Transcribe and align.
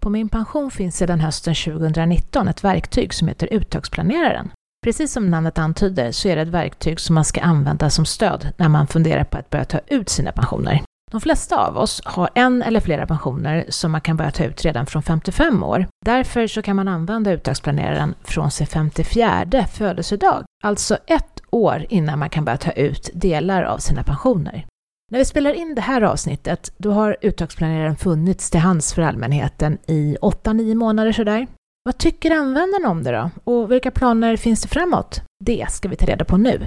På 0.00 0.10
min 0.10 0.28
pension 0.28 0.70
finns 0.70 0.96
sedan 0.96 1.20
hösten 1.20 1.54
2019 1.54 2.48
ett 2.48 2.64
verktyg 2.64 3.14
som 3.14 3.28
heter 3.28 3.48
Uttagsplaneraren. 3.52 4.52
Precis 4.84 5.12
som 5.12 5.30
namnet 5.30 5.58
antyder 5.58 6.12
så 6.12 6.28
är 6.28 6.36
det 6.36 6.42
ett 6.42 6.48
verktyg 6.48 7.00
som 7.00 7.14
man 7.14 7.24
ska 7.24 7.40
använda 7.40 7.90
som 7.90 8.04
stöd 8.04 8.52
när 8.56 8.68
man 8.68 8.86
funderar 8.86 9.24
på 9.24 9.38
att 9.38 9.50
börja 9.50 9.64
ta 9.64 9.80
ut 9.86 10.08
sina 10.08 10.32
pensioner. 10.32 10.82
De 11.10 11.20
flesta 11.20 11.66
av 11.66 11.78
oss 11.78 12.02
har 12.04 12.30
en 12.34 12.62
eller 12.62 12.80
flera 12.80 13.06
pensioner 13.06 13.64
som 13.68 13.92
man 13.92 14.00
kan 14.00 14.16
börja 14.16 14.30
ta 14.30 14.44
ut 14.44 14.64
redan 14.64 14.86
från 14.86 15.02
55 15.02 15.62
år. 15.62 15.86
Därför 16.04 16.46
så 16.46 16.62
kan 16.62 16.76
man 16.76 16.88
använda 16.88 17.32
uttagsplaneraren 17.32 18.14
från 18.22 18.50
sin 18.50 18.66
54 18.66 19.66
födelsedag, 19.72 20.44
alltså 20.64 20.96
ett 21.06 21.40
år 21.50 21.86
innan 21.88 22.18
man 22.18 22.30
kan 22.30 22.44
börja 22.44 22.58
ta 22.58 22.70
ut 22.70 23.10
delar 23.14 23.62
av 23.62 23.78
sina 23.78 24.02
pensioner. 24.02 24.66
När 25.12 25.18
vi 25.18 25.24
spelar 25.24 25.52
in 25.52 25.74
det 25.74 25.80
här 25.80 26.02
avsnittet, 26.02 26.72
då 26.76 26.90
har 26.90 27.16
uttagsplaneraren 27.20 27.96
funnits 27.96 28.50
till 28.50 28.60
hands 28.60 28.94
för 28.94 29.02
allmänheten 29.02 29.78
i 29.86 30.16
8-9 30.22 30.74
månader 30.74 31.12
sådär. 31.12 31.46
Vad 31.84 31.98
tycker 31.98 32.30
användarna 32.30 32.88
om 32.88 33.02
det 33.02 33.10
då? 33.10 33.30
Och 33.44 33.72
vilka 33.72 33.90
planer 33.90 34.36
finns 34.36 34.62
det 34.62 34.68
framåt? 34.68 35.22
Det 35.44 35.66
ska 35.70 35.88
vi 35.88 35.96
ta 35.96 36.06
reda 36.06 36.24
på 36.24 36.36
nu. 36.36 36.66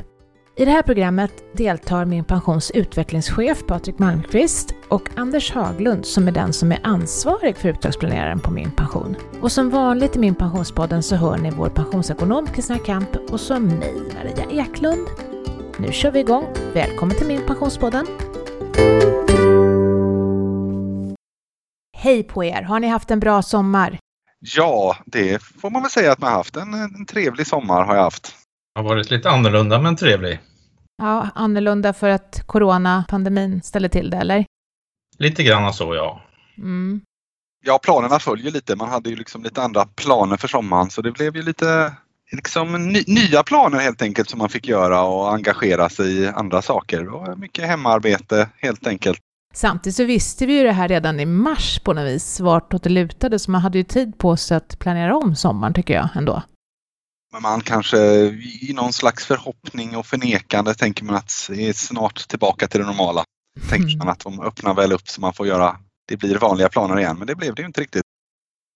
I 0.58 0.66
det 0.66 0.72
här 0.72 0.82
programmet 0.82 1.32
deltar 1.54 2.06
min 2.06 2.24
pensions 2.24 2.72
utvecklingschef 2.72 3.64
Patrik 3.68 4.00
Malmqvist 4.00 4.74
och 4.90 5.10
Anders 5.16 5.52
Haglund 5.52 6.06
som 6.06 6.28
är 6.28 6.32
den 6.32 6.54
som 6.54 6.72
är 6.72 6.80
ansvarig 6.84 7.58
för 7.58 7.70
uttagsplaneraren 7.70 8.40
på 8.40 8.52
min 8.52 8.72
pension. 8.72 9.16
Och 9.42 9.52
som 9.52 9.70
vanligt 9.70 10.16
i 10.16 10.20
min 10.20 10.36
pensionspodden 10.36 11.04
så 11.04 11.16
hör 11.16 11.38
ni 11.38 11.52
vår 11.52 11.70
pensionsekonom 11.70 12.48
Kristina 12.48 12.80
Kamp 12.80 13.16
och 13.32 13.40
så 13.40 13.60
mig, 13.60 13.94
Maria 14.16 14.64
Eklund. 14.64 15.08
Nu 15.78 15.92
kör 15.92 16.12
vi 16.12 16.20
igång. 16.20 16.46
Välkommen 16.74 17.18
till 17.18 17.28
min 17.28 17.46
pensionspodden. 17.48 18.06
Hej 22.04 22.24
på 22.24 22.44
er! 22.44 22.62
Har 22.62 22.80
ni 22.80 22.88
haft 22.88 23.12
en 23.12 23.20
bra 23.20 23.42
sommar? 23.42 24.00
Ja, 24.40 24.98
det 25.06 25.44
får 25.44 25.70
man 25.70 25.82
väl 25.82 25.92
säga 25.92 26.12
att 26.12 26.20
man 26.20 26.30
har 26.30 26.38
haft. 26.38 26.56
En, 26.56 26.74
en 26.74 27.06
trevlig 27.06 27.48
sommar 27.48 27.84
har 27.84 27.96
jag 27.96 28.04
haft. 28.04 28.36
Det 28.76 28.82
har 28.82 28.90
varit 28.90 29.12
lite 29.12 29.30
annorlunda 29.30 29.82
men 29.82 29.96
trevlig. 29.96 30.40
Ja, 30.98 31.30
annorlunda 31.36 31.94
för 31.94 32.10
att 32.10 32.44
coronapandemin 32.46 33.62
ställer 33.62 33.90
till 33.90 34.10
det, 34.10 34.18
eller? 34.18 34.46
Lite 35.18 35.44
grann 35.44 35.74
så, 35.74 35.96
ja. 35.96 36.22
Mm. 36.58 37.02
Ja, 37.66 37.80
planerna 37.84 38.20
följer 38.20 38.52
lite. 38.52 38.76
Man 38.76 38.90
hade 38.90 39.10
ju 39.10 39.16
liksom 39.16 39.44
lite 39.44 39.62
andra 39.62 39.86
planer 39.86 40.38
för 40.38 40.48
sommaren 40.48 40.90
så 40.90 41.02
det 41.02 41.12
blev 41.12 41.36
ju 41.36 41.42
lite 41.42 41.94
liksom 42.32 42.88
ny, 42.88 43.04
nya 43.08 43.44
planer 43.44 43.80
helt 43.80 44.02
enkelt 44.02 44.30
som 44.30 44.40
man 44.40 44.50
fick 44.50 44.68
göra 44.68 45.04
och 45.04 45.34
engagera 45.34 45.90
sig 45.90 46.18
i 46.18 46.28
andra 46.28 46.62
saker. 46.62 47.04
Det 47.04 47.10
var 47.10 47.36
mycket 47.36 47.68
hemarbete 47.68 48.50
helt 48.56 48.88
enkelt. 48.88 49.20
Samtidigt 49.56 49.96
så 49.96 50.06
visste 50.06 50.46
vi 50.46 50.58
ju 50.58 50.64
det 50.64 50.72
här 50.72 50.88
redan 50.88 51.20
i 51.20 51.26
mars 51.26 51.80
på 51.80 51.94
något 51.94 52.06
vis, 52.06 52.40
vartåt 52.40 52.84
det 52.84 52.90
lutade, 52.90 53.40
så 53.40 53.52
man 53.52 53.62
hade 53.62 53.78
ju 53.78 53.84
tid 53.84 54.18
på 54.18 54.38
sig 54.38 54.58
att 54.58 54.80
planera 54.80 55.18
om 55.18 55.36
sommaren 55.36 55.74
tycker 55.74 55.94
jag 55.94 56.10
ändå. 56.16 56.44
Men 57.34 57.42
man 57.42 57.62
kanske 57.62 57.98
i 58.62 58.74
någon 58.76 58.94
slags 58.94 59.26
förhoppning 59.26 59.98
och 59.98 60.06
förnekande 60.06 60.74
tänker 60.74 61.06
man 61.06 61.16
att 61.16 61.32
det 61.50 61.70
är 61.70 61.74
snart 61.74 62.28
tillbaka 62.28 62.68
till 62.68 62.80
det 62.80 62.86
normala. 62.86 63.24
Tänker 63.70 63.98
man 63.98 64.10
att 64.10 64.20
de 64.20 64.42
öppnar 64.42 64.74
väl 64.74 64.92
upp 64.92 65.08
så 65.08 65.22
man 65.22 65.34
får 65.34 65.48
göra, 65.48 65.78
det 66.08 66.18
blir 66.18 66.38
vanliga 66.38 66.70
planer 66.70 67.00
igen, 67.00 67.18
men 67.18 67.28
det 67.28 67.36
blev 67.36 67.56
det 67.56 67.62
ju 67.62 67.66
inte 67.66 67.82
riktigt. 67.82 68.04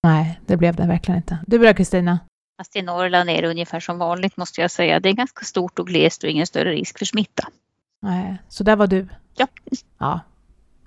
Nej, 0.03 0.39
det 0.45 0.57
blev 0.57 0.75
det 0.75 0.87
verkligen 0.87 1.17
inte. 1.17 1.37
Du 1.47 1.57
då 1.57 1.73
Kristina? 1.73 2.19
Fast 2.61 2.75
i 2.75 2.81
Norrland 2.81 3.29
är 3.29 3.41
det 3.41 3.49
ungefär 3.49 3.79
som 3.79 3.97
vanligt 3.97 4.37
måste 4.37 4.61
jag 4.61 4.71
säga. 4.71 4.99
Det 4.99 5.09
är 5.09 5.13
ganska 5.13 5.45
stort 5.45 5.79
och 5.79 5.87
glest 5.87 6.23
och 6.23 6.29
ingen 6.29 6.47
större 6.47 6.71
risk 6.71 6.97
för 6.97 7.05
smitta. 7.05 7.47
Nej, 8.01 8.37
så 8.49 8.63
där 8.63 8.75
var 8.75 8.87
du? 8.87 9.07
Ja. 9.35 9.47
Ja, 9.97 10.19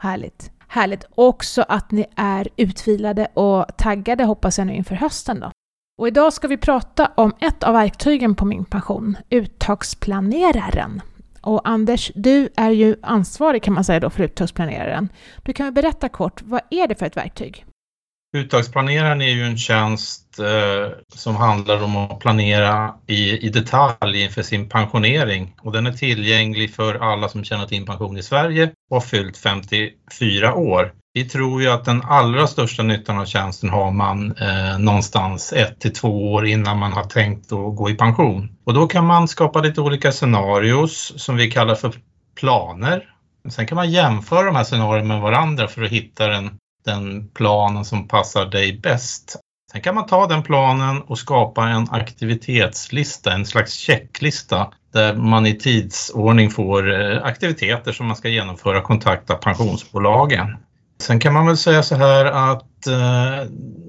härligt. 0.01 0.51
Härligt 0.69 1.05
också 1.15 1.65
att 1.69 1.91
ni 1.91 2.07
är 2.17 2.49
utvilade 2.57 3.27
och 3.35 3.77
taggade 3.77 4.25
hoppas 4.25 4.59
jag 4.59 4.67
nu 4.67 4.75
inför 4.75 4.95
hösten 4.95 5.41
då. 5.41 5.51
Och 5.99 6.09
idag 6.09 6.33
ska 6.33 6.49
vi 6.49 6.57
prata 6.57 7.13
om 7.17 7.33
ett 7.41 7.63
av 7.63 7.73
verktygen 7.73 8.35
på 8.35 8.45
min 8.45 8.65
pension, 8.65 9.17
uttagsplaneraren. 9.31 11.03
Och 11.41 11.69
Anders, 11.69 12.13
du 12.15 12.49
är 12.57 12.71
ju 12.71 12.97
ansvarig 13.03 13.63
kan 13.63 13.75
man 13.75 13.85
säga 13.85 14.01
då 14.01 14.11
för 14.11 14.23
uttagsplaneraren. 14.23 15.09
Du 15.43 15.53
kan 15.53 15.67
väl 15.67 15.75
berätta 15.75 16.09
kort, 16.09 16.43
vad 16.43 16.61
är 16.71 16.89
det 16.89 16.95
för 16.95 17.07
ett 17.07 17.17
verktyg? 17.17 17.67
Uttagsplaneraren 18.37 19.23
är 19.23 19.31
ju 19.31 19.45
en 19.45 19.59
tjänst 19.59 20.39
eh, 20.39 20.93
som 21.15 21.37
handlar 21.37 21.83
om 21.83 21.97
att 21.97 22.19
planera 22.19 22.95
i, 23.07 23.47
i 23.47 23.49
detalj 23.49 24.23
inför 24.23 24.43
sin 24.43 24.69
pensionering 24.69 25.55
och 25.63 25.73
den 25.73 25.87
är 25.87 25.93
tillgänglig 25.93 26.75
för 26.75 26.95
alla 26.95 27.29
som 27.29 27.45
tjänat 27.45 27.73
in 27.73 27.87
pension 27.87 28.19
i 28.19 28.23
Sverige 28.23 28.73
och 28.91 28.97
har 28.97 29.01
fyllt 29.01 29.37
54 29.37 30.55
år. 30.55 30.93
Vi 31.13 31.25
tror 31.25 31.63
ju 31.63 31.69
att 31.69 31.85
den 31.85 32.03
allra 32.03 32.47
största 32.47 32.83
nyttan 32.83 33.19
av 33.19 33.25
tjänsten 33.25 33.71
har 33.71 33.91
man 33.91 34.37
eh, 34.37 34.79
någonstans 34.79 35.53
ett 35.53 35.81
till 35.81 35.93
två 35.93 36.33
år 36.33 36.47
innan 36.47 36.79
man 36.79 36.93
har 36.93 37.05
tänkt 37.05 37.53
att 37.53 37.77
gå 37.77 37.91
i 37.91 37.95
pension. 37.95 38.57
Och 38.65 38.75
då 38.75 38.87
kan 38.87 39.07
man 39.07 39.29
skapa 39.29 39.61
lite 39.61 39.81
olika 39.81 40.13
scenarios 40.13 41.13
som 41.17 41.37
vi 41.37 41.51
kallar 41.51 41.75
för 41.75 41.93
planer. 42.41 43.15
Sen 43.49 43.67
kan 43.67 43.77
man 43.77 43.91
jämföra 43.91 44.47
de 44.47 44.57
här 44.57 44.65
scenarierna 44.65 45.09
med 45.09 45.21
varandra 45.21 45.69
för 45.69 45.83
att 45.83 45.91
hitta 45.91 46.27
den, 46.29 46.51
den 46.85 47.29
planen 47.29 47.85
som 47.85 48.09
passar 48.09 48.47
dig 48.47 48.81
bäst. 48.83 49.37
Sen 49.73 49.81
kan 49.81 49.95
man 49.95 50.07
ta 50.07 50.27
den 50.27 50.43
planen 50.43 51.03
och 51.03 51.19
skapa 51.19 51.69
en 51.69 51.87
aktivitetslista, 51.91 53.33
en 53.33 53.47
slags 53.47 53.73
checklista 53.73 54.73
där 54.93 55.15
man 55.15 55.47
i 55.47 55.59
tidsordning 55.59 56.51
får 56.51 57.01
eh, 57.01 57.25
aktiviteter 57.25 57.93
som 57.93 58.07
man 58.07 58.17
ska 58.17 58.29
genomföra, 58.29 58.83
kontakta 58.83 59.35
pensionsbolagen. 59.35 60.57
Sen 61.01 61.21
kan 61.21 61.33
man 61.33 61.47
väl 61.47 61.57
säga 61.57 61.83
så 61.83 61.95
här 61.95 62.25
att 62.25 62.87
eh, 62.87 63.43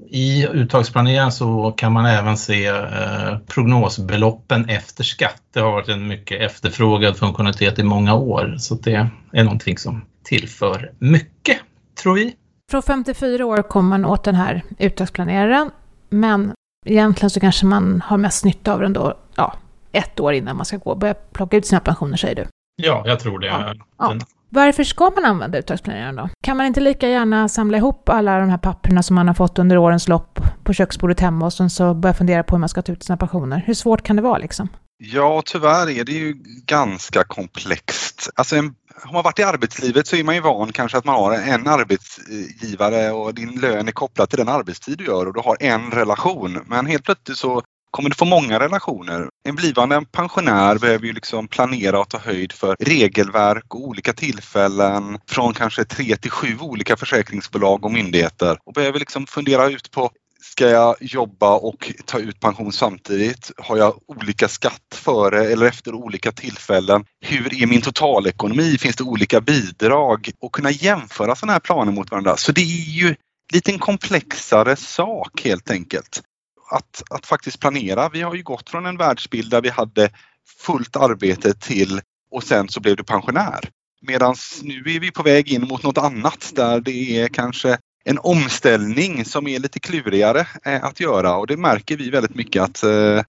i 0.08 0.48
uttagsplaneringen 0.52 1.32
så 1.32 1.74
kan 1.76 1.92
man 1.92 2.06
även 2.06 2.36
se 2.36 2.66
eh, 2.66 3.38
prognosbeloppen 3.46 4.68
efter 4.68 5.04
skatt. 5.04 5.42
Det 5.54 5.60
har 5.60 5.72
varit 5.72 5.88
en 5.88 6.06
mycket 6.06 6.40
efterfrågad 6.40 7.16
funktionalitet 7.16 7.78
i 7.78 7.82
många 7.82 8.14
år 8.14 8.56
så 8.58 8.74
det 8.74 9.08
är 9.32 9.44
någonting 9.44 9.78
som 9.78 10.04
tillför 10.24 10.92
mycket, 10.98 11.58
tror 12.02 12.14
vi. 12.14 12.34
Från 12.72 12.82
54 12.82 13.46
år 13.46 13.62
kommer 13.62 13.88
man 13.88 14.04
åt 14.04 14.24
den 14.24 14.34
här 14.34 14.62
uttagsplaneraren, 14.78 15.70
men 16.10 16.52
egentligen 16.86 17.30
så 17.30 17.40
kanske 17.40 17.66
man 17.66 18.02
har 18.06 18.16
mest 18.16 18.44
nytta 18.44 18.72
av 18.72 18.80
den 18.80 18.92
då, 18.92 19.14
ja, 19.34 19.54
ett 19.92 20.20
år 20.20 20.32
innan 20.32 20.56
man 20.56 20.66
ska 20.66 20.76
gå 20.76 20.90
och 20.90 20.98
börja 20.98 21.14
plocka 21.14 21.56
ut 21.56 21.66
sina 21.66 21.80
pensioner, 21.80 22.16
säger 22.16 22.34
du? 22.34 22.46
Ja, 22.82 23.02
jag 23.06 23.20
tror 23.20 23.38
det. 23.38 23.46
Ja. 23.46 23.74
Ja. 23.98 24.16
Varför 24.48 24.84
ska 24.84 25.10
man 25.10 25.24
använda 25.24 25.58
uttagsplaneraren 25.58 26.16
då? 26.16 26.28
Kan 26.42 26.56
man 26.56 26.66
inte 26.66 26.80
lika 26.80 27.08
gärna 27.08 27.48
samla 27.48 27.78
ihop 27.78 28.08
alla 28.08 28.38
de 28.38 28.50
här 28.50 28.58
papperna 28.58 29.02
som 29.02 29.14
man 29.14 29.28
har 29.28 29.34
fått 29.34 29.58
under 29.58 29.78
årens 29.78 30.08
lopp 30.08 30.40
på 30.64 30.72
köksbordet 30.72 31.20
hemma 31.20 31.46
och 31.46 31.52
sen 31.52 31.70
så 31.70 31.94
börja 31.94 32.14
fundera 32.14 32.42
på 32.42 32.54
hur 32.54 32.60
man 32.60 32.68
ska 32.68 32.82
ta 32.82 32.92
ut 32.92 33.02
sina 33.02 33.16
pensioner? 33.16 33.62
Hur 33.66 33.74
svårt 33.74 34.02
kan 34.02 34.16
det 34.16 34.22
vara 34.22 34.38
liksom? 34.38 34.68
Ja, 35.04 35.42
tyvärr 35.44 35.90
är 35.90 36.04
det 36.04 36.12
ju 36.12 36.34
ganska 36.66 37.24
komplext. 37.24 38.30
Alltså 38.34 38.56
en, 38.56 38.74
har 38.96 39.12
man 39.12 39.22
varit 39.22 39.38
i 39.38 39.42
arbetslivet 39.42 40.06
så 40.06 40.16
är 40.16 40.24
man 40.24 40.34
ju 40.34 40.40
van 40.40 40.72
kanske 40.72 40.98
att 40.98 41.04
man 41.04 41.14
har 41.14 41.32
en 41.32 41.68
arbetsgivare 41.68 43.10
och 43.10 43.34
din 43.34 43.60
lön 43.60 43.88
är 43.88 43.92
kopplad 43.92 44.30
till 44.30 44.38
den 44.38 44.48
arbetstid 44.48 44.98
du 44.98 45.04
gör 45.04 45.26
och 45.26 45.34
du 45.34 45.40
har 45.40 45.56
en 45.60 45.90
relation. 45.90 46.64
Men 46.66 46.86
helt 46.86 47.04
plötsligt 47.04 47.38
så 47.38 47.62
kommer 47.90 48.08
du 48.08 48.14
få 48.14 48.24
många 48.24 48.60
relationer. 48.60 49.28
En 49.48 49.54
blivande 49.54 50.02
pensionär 50.12 50.78
behöver 50.78 51.06
ju 51.06 51.12
liksom 51.12 51.48
planera 51.48 52.00
och 52.00 52.08
ta 52.08 52.18
höjd 52.18 52.52
för 52.52 52.76
regelverk 52.80 53.74
och 53.74 53.88
olika 53.88 54.12
tillfällen 54.12 55.18
från 55.26 55.54
kanske 55.54 55.84
tre 55.84 56.16
till 56.16 56.30
sju 56.30 56.58
olika 56.60 56.96
försäkringsbolag 56.96 57.84
och 57.84 57.92
myndigheter 57.92 58.58
och 58.64 58.72
behöver 58.72 58.98
liksom 58.98 59.26
fundera 59.26 59.66
ut 59.66 59.90
på 59.90 60.10
Ska 60.44 60.68
jag 60.68 60.96
jobba 61.00 61.56
och 61.56 61.92
ta 62.04 62.18
ut 62.18 62.40
pension 62.40 62.72
samtidigt? 62.72 63.50
Har 63.56 63.76
jag 63.76 63.94
olika 64.06 64.48
skatt 64.48 64.94
före 64.94 65.44
eller 65.44 65.66
efter 65.66 65.94
olika 65.94 66.32
tillfällen? 66.32 67.04
Hur 67.20 67.62
är 67.62 67.66
min 67.66 67.80
totalekonomi? 67.80 68.78
Finns 68.78 68.96
det 68.96 69.04
olika 69.04 69.40
bidrag? 69.40 70.30
Och 70.40 70.52
kunna 70.52 70.70
jämföra 70.70 71.34
sådana 71.34 71.52
här 71.52 71.60
planer 71.60 71.92
mot 71.92 72.10
varandra. 72.10 72.36
Så 72.36 72.52
det 72.52 72.60
är 72.60 72.90
ju 72.90 73.14
lite 73.52 73.72
en 73.72 73.78
komplexare 73.78 74.76
sak 74.76 75.40
helt 75.44 75.70
enkelt 75.70 76.22
att, 76.70 77.02
att 77.10 77.26
faktiskt 77.26 77.60
planera. 77.60 78.08
Vi 78.08 78.22
har 78.22 78.34
ju 78.34 78.42
gått 78.42 78.70
från 78.70 78.86
en 78.86 78.96
världsbild 78.96 79.50
där 79.50 79.60
vi 79.60 79.68
hade 79.68 80.10
fullt 80.58 80.96
arbete 80.96 81.54
till 81.54 82.00
och 82.30 82.44
sen 82.44 82.68
så 82.68 82.80
blev 82.80 82.96
du 82.96 83.04
pensionär. 83.04 83.68
Medan 84.00 84.34
nu 84.62 84.78
är 84.78 85.00
vi 85.00 85.10
på 85.10 85.22
väg 85.22 85.52
in 85.52 85.68
mot 85.68 85.82
något 85.82 85.98
annat 85.98 86.52
där 86.54 86.80
det 86.80 87.20
är 87.20 87.28
kanske 87.28 87.78
en 88.04 88.18
omställning 88.18 89.24
som 89.24 89.46
är 89.46 89.58
lite 89.58 89.80
klurigare 89.80 90.46
eh, 90.64 90.84
att 90.84 91.00
göra 91.00 91.36
och 91.36 91.46
det 91.46 91.56
märker 91.56 91.96
vi 91.96 92.10
väldigt 92.10 92.34
mycket 92.34 92.62
att 92.62 92.82
eh, 92.82 93.22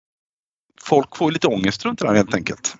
folk 0.81 1.17
får 1.17 1.31
lite 1.31 1.47
ångest 1.47 1.85
runt 1.85 1.99
det 1.99 2.07
där 2.07 2.13
helt 2.13 2.35
enkelt. 2.35 2.77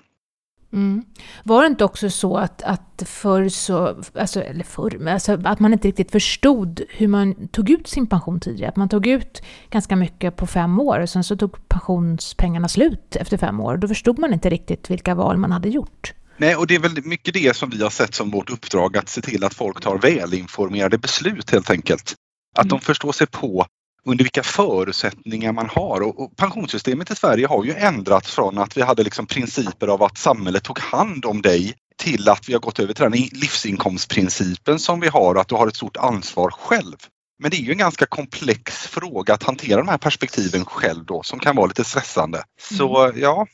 Mm. 0.74 1.04
Var 1.44 1.62
det 1.62 1.68
inte 1.68 1.84
också 1.86 2.10
så 2.10 2.38
att, 2.38 2.62
att 2.64 3.04
förr 3.06 3.50
så, 3.50 4.04
alltså, 4.16 4.42
eller 4.42 4.64
förr, 4.64 5.08
alltså, 5.08 5.40
att 5.44 5.60
man 5.60 5.74
inte 5.74 5.88
riktigt 5.88 6.12
förstod 6.12 6.82
hur 6.90 7.08
man 7.08 7.48
tog 7.48 7.70
ut 7.70 7.88
sin 7.88 8.08
pension 8.08 8.40
tidigare? 8.40 8.70
Att 8.70 8.76
man 8.76 8.90
tog 8.90 9.08
ut 9.08 9.44
ganska 9.70 9.96
mycket 9.96 10.36
på 10.36 10.48
fem 10.48 10.80
år 10.80 11.00
och 11.00 11.10
sen 11.10 11.24
så 11.24 11.38
tog 11.38 11.68
pensionspengarna 11.68 12.68
slut 12.68 13.16
efter 13.16 13.38
fem 13.38 13.60
år. 13.60 13.78
Då 13.78 13.88
förstod 13.88 14.20
man 14.20 14.34
inte 14.34 14.50
riktigt 14.50 14.90
vilka 14.90 15.16
val 15.16 15.38
man 15.38 15.52
hade 15.52 15.70
gjort. 15.70 16.14
Nej, 16.38 16.56
och 16.56 16.68
det 16.68 16.76
är 16.76 16.80
väl 16.80 17.06
mycket 17.06 17.34
det 17.34 17.56
som 17.56 17.70
vi 17.70 17.84
har 17.84 17.90
sett 17.90 18.16
som 18.16 18.32
vårt 18.32 18.50
uppdrag 18.50 18.98
att 18.98 19.10
se 19.10 19.22
till 19.22 19.44
att 19.44 19.54
folk 19.54 19.82
tar 19.82 19.98
välinformerade 19.98 20.98
beslut 20.98 21.52
helt 21.52 21.70
enkelt. 21.70 22.16
Att 22.56 22.70
de 22.70 22.80
förstår 22.80 23.12
sig 23.12 23.28
på 23.28 23.66
under 24.06 24.24
vilka 24.24 24.44
förutsättningar 24.44 25.52
man 25.54 25.70
har. 25.70 26.02
Och, 26.02 26.20
och, 26.20 26.36
pensionssystemet 26.38 27.12
i 27.12 27.16
Sverige 27.16 27.48
har 27.48 27.64
ju 27.64 27.74
ändrats 27.74 28.36
från 28.36 28.58
att 28.58 28.78
vi 28.78 28.82
hade 28.82 29.04
liksom 29.04 29.26
principer 29.26 29.88
av 29.88 30.04
att 30.04 30.18
samhället 30.18 30.64
tog 30.64 30.80
hand 30.80 31.26
om 31.26 31.42
dig 31.42 31.74
till 31.98 32.30
att 32.30 32.50
vi 32.50 32.54
har 32.54 32.60
gått 32.60 32.80
över 32.80 32.94
till 32.94 33.04
den 33.04 33.12
livsinkomstprincipen 33.12 34.80
som 34.80 35.00
vi 35.00 35.08
har, 35.08 35.36
att 35.36 35.48
du 35.48 35.56
har 35.56 35.68
ett 35.68 35.76
stort 35.76 35.98
ansvar 35.98 36.52
själv. 36.52 36.98
Men 37.40 37.52
det 37.52 37.58
är 37.58 37.62
ju 37.62 37.72
en 37.72 37.78
ganska 37.78 38.06
komplex 38.06 38.88
fråga 38.88 39.34
att 39.34 39.44
hantera 39.44 39.78
de 39.78 39.88
här 39.88 39.98
perspektiven 39.98 40.66
själv 40.66 41.06
då 41.06 41.24
som 41.24 41.40
kan 41.40 41.56
vara 41.56 41.68
lite 41.68 41.84
stressande. 41.84 42.44
Så 42.62 43.04
mm. 43.04 43.22
ja. 43.22 43.48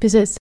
Precis. 0.00 0.36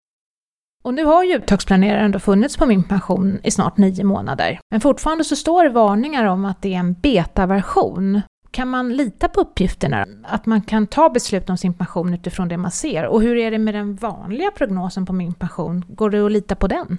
Och 0.86 0.94
nu 0.94 1.04
har 1.04 1.24
ju 1.24 1.34
uttagsplaneraren 1.34 2.10
då 2.10 2.18
funnits 2.18 2.56
på 2.56 2.66
min 2.66 2.84
pension 2.84 3.40
i 3.42 3.50
snart 3.50 3.76
nio 3.76 4.04
månader. 4.04 4.60
Men 4.70 4.80
fortfarande 4.80 5.24
så 5.24 5.36
står 5.36 5.64
det 5.64 5.70
varningar 5.70 6.24
om 6.24 6.44
att 6.44 6.62
det 6.62 6.74
är 6.74 6.78
en 6.78 6.94
betaversion. 6.94 8.20
Kan 8.50 8.68
man 8.68 8.96
lita 8.96 9.28
på 9.28 9.40
uppgifterna? 9.40 10.06
Att 10.24 10.46
man 10.46 10.62
kan 10.62 10.86
ta 10.86 11.10
beslut 11.10 11.50
om 11.50 11.58
sin 11.58 11.74
pension 11.74 12.14
utifrån 12.14 12.48
det 12.48 12.56
man 12.56 12.70
ser? 12.70 13.06
Och 13.06 13.22
hur 13.22 13.36
är 13.36 13.50
det 13.50 13.58
med 13.58 13.74
den 13.74 13.96
vanliga 13.96 14.50
prognosen 14.50 15.06
på 15.06 15.12
min 15.12 15.34
pension? 15.34 15.84
Går 15.88 16.10
det 16.10 16.26
att 16.26 16.32
lita 16.32 16.54
på 16.54 16.66
den? 16.66 16.98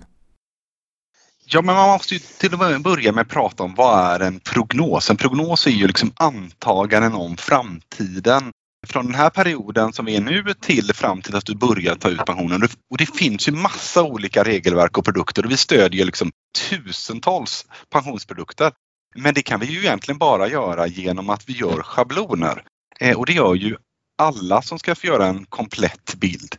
Ja, 1.45 1.61
men 1.61 1.75
man 1.75 1.89
måste 1.89 2.13
ju 2.13 2.19
till 2.19 2.53
att 2.53 2.83
börja 2.83 3.11
med 3.11 3.29
prata 3.29 3.63
om 3.63 3.75
vad 3.75 3.99
är 3.99 4.27
en 4.27 4.39
prognos? 4.39 5.09
En 5.09 5.17
prognos 5.17 5.67
är 5.67 5.71
ju 5.71 5.87
liksom 5.87 6.11
antaganden 6.15 7.13
om 7.13 7.37
framtiden. 7.37 8.51
Från 8.87 9.05
den 9.05 9.15
här 9.15 9.29
perioden 9.29 9.93
som 9.93 10.05
vi 10.05 10.15
är 10.15 10.21
nu 10.21 10.53
till 10.61 10.93
fram 10.93 11.21
till 11.21 11.35
att 11.35 11.45
du 11.45 11.55
börjar 11.55 11.95
ta 11.95 12.09
ut 12.09 12.25
pensionen. 12.25 12.63
Och 12.89 12.97
det 12.97 13.15
finns 13.15 13.47
ju 13.47 13.51
massa 13.51 14.03
olika 14.03 14.43
regelverk 14.43 14.97
och 14.97 15.05
produkter 15.05 15.45
och 15.45 15.51
vi 15.51 15.57
stödjer 15.57 16.05
liksom 16.05 16.31
tusentals 16.69 17.65
pensionsprodukter. 17.89 18.71
Men 19.15 19.33
det 19.33 19.41
kan 19.41 19.59
vi 19.59 19.65
ju 19.65 19.79
egentligen 19.79 20.17
bara 20.17 20.47
göra 20.47 20.87
genom 20.87 21.29
att 21.29 21.49
vi 21.49 21.53
gör 21.53 21.81
schabloner. 21.83 22.63
Eh, 22.99 23.17
och 23.17 23.25
det 23.25 23.33
gör 23.33 23.55
ju 23.55 23.77
alla 24.17 24.61
som 24.61 24.79
ska 24.79 24.95
få 24.95 25.07
göra 25.07 25.27
en 25.27 25.45
komplett 25.45 26.15
bild. 26.15 26.55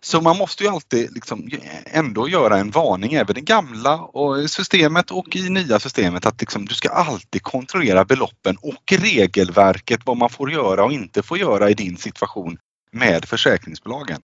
Så 0.00 0.20
man 0.20 0.36
måste 0.36 0.64
ju 0.64 0.70
alltid 0.70 1.14
liksom 1.14 1.50
ändå 1.86 2.28
göra 2.28 2.58
en 2.58 2.70
varning 2.70 3.12
även 3.14 3.30
i 3.30 3.40
det 3.40 3.40
gamla 3.40 4.08
systemet 4.48 5.10
och 5.10 5.36
i 5.36 5.50
nya 5.50 5.80
systemet 5.80 6.26
att 6.26 6.40
liksom, 6.40 6.64
du 6.64 6.74
ska 6.74 6.88
alltid 6.88 7.42
kontrollera 7.42 8.04
beloppen 8.04 8.56
och 8.62 8.92
regelverket 8.92 10.00
vad 10.04 10.16
man 10.16 10.30
får 10.30 10.52
göra 10.52 10.84
och 10.84 10.92
inte 10.92 11.22
får 11.22 11.38
göra 11.38 11.70
i 11.70 11.74
din 11.74 11.96
situation 11.96 12.58
med 12.92 13.24
försäkringsbolagen. 13.24 14.20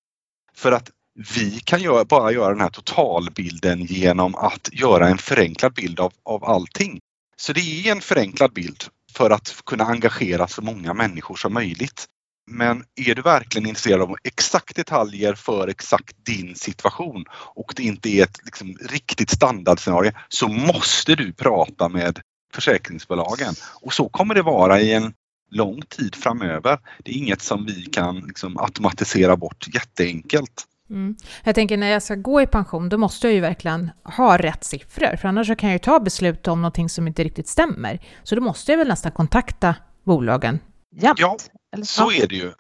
För 0.56 0.73
att 0.73 0.91
vi 1.37 1.61
kan 1.61 1.82
göra, 1.82 2.05
bara 2.05 2.32
göra 2.32 2.50
den 2.50 2.61
här 2.61 2.70
totalbilden 2.70 3.85
genom 3.85 4.35
att 4.35 4.69
göra 4.73 5.09
en 5.09 5.19
förenklad 5.19 5.75
bild 5.75 6.00
av, 6.00 6.12
av 6.25 6.44
allting. 6.44 7.00
Så 7.37 7.53
det 7.53 7.61
är 7.61 7.93
en 7.93 8.00
förenklad 8.00 8.53
bild 8.53 8.85
för 9.12 9.31
att 9.31 9.62
kunna 9.67 9.85
engagera 9.85 10.49
så 10.49 10.62
många 10.62 10.94
människor 10.94 11.37
som 11.37 11.55
möjligt. 11.55 12.06
Men 12.46 12.85
är 12.96 13.14
du 13.14 13.23
verkligen 13.23 13.69
intresserad 13.69 14.02
av 14.02 14.17
exakt 14.25 14.76
detaljer 14.76 15.35
för 15.35 15.69
exakt 15.69 16.17
din 16.26 16.55
situation 16.55 17.25
och 17.31 17.73
det 17.76 17.82
inte 17.82 18.08
är 18.08 18.23
ett 18.23 18.41
liksom, 18.44 18.76
riktigt 18.91 19.31
standardscenario 19.31 20.12
så 20.29 20.49
måste 20.49 21.14
du 21.14 21.32
prata 21.32 21.88
med 21.88 22.20
försäkringsbolagen. 22.55 23.55
Och 23.81 23.93
så 23.93 24.08
kommer 24.08 24.35
det 24.35 24.43
vara 24.43 24.81
i 24.81 24.93
en 24.93 25.12
lång 25.50 25.82
tid 25.82 26.14
framöver. 26.14 26.79
Det 27.05 27.11
är 27.11 27.17
inget 27.17 27.43
som 27.43 27.67
vi 27.67 27.82
kan 27.82 28.20
liksom, 28.20 28.58
automatisera 28.58 29.37
bort 29.37 29.67
jätteenkelt. 29.75 30.64
Mm. 30.91 31.17
Jag 31.44 31.55
tänker 31.55 31.76
när 31.76 31.87
jag 31.91 32.02
ska 32.02 32.14
gå 32.14 32.43
i 32.43 32.46
pension, 32.46 32.88
då 32.88 32.99
måste 32.99 33.26
jag 33.26 33.35
ju 33.35 33.41
verkligen 33.41 33.91
ha 34.17 34.38
rätt 34.38 34.64
siffror, 34.64 35.17
för 35.17 35.29
annars 35.29 35.46
kan 35.46 35.69
jag 35.69 35.73
ju 35.73 35.79
ta 35.79 36.00
beslut 36.00 36.49
om 36.49 36.62
någonting 36.62 36.88
som 36.88 37.06
inte 37.06 37.25
riktigt 37.25 37.49
stämmer. 37.49 38.00
Så 38.23 38.35
då 38.35 38.41
måste 38.41 38.73
jag 38.73 38.79
väl 38.79 38.88
nästan 38.88 39.12
kontakta 39.12 39.75
bolagen 40.05 40.58
jämt? 41.00 41.19
Ja, 41.19 41.37
så 41.82 42.12
är 42.12 42.26
det 42.26 42.35
ju. 42.35 42.53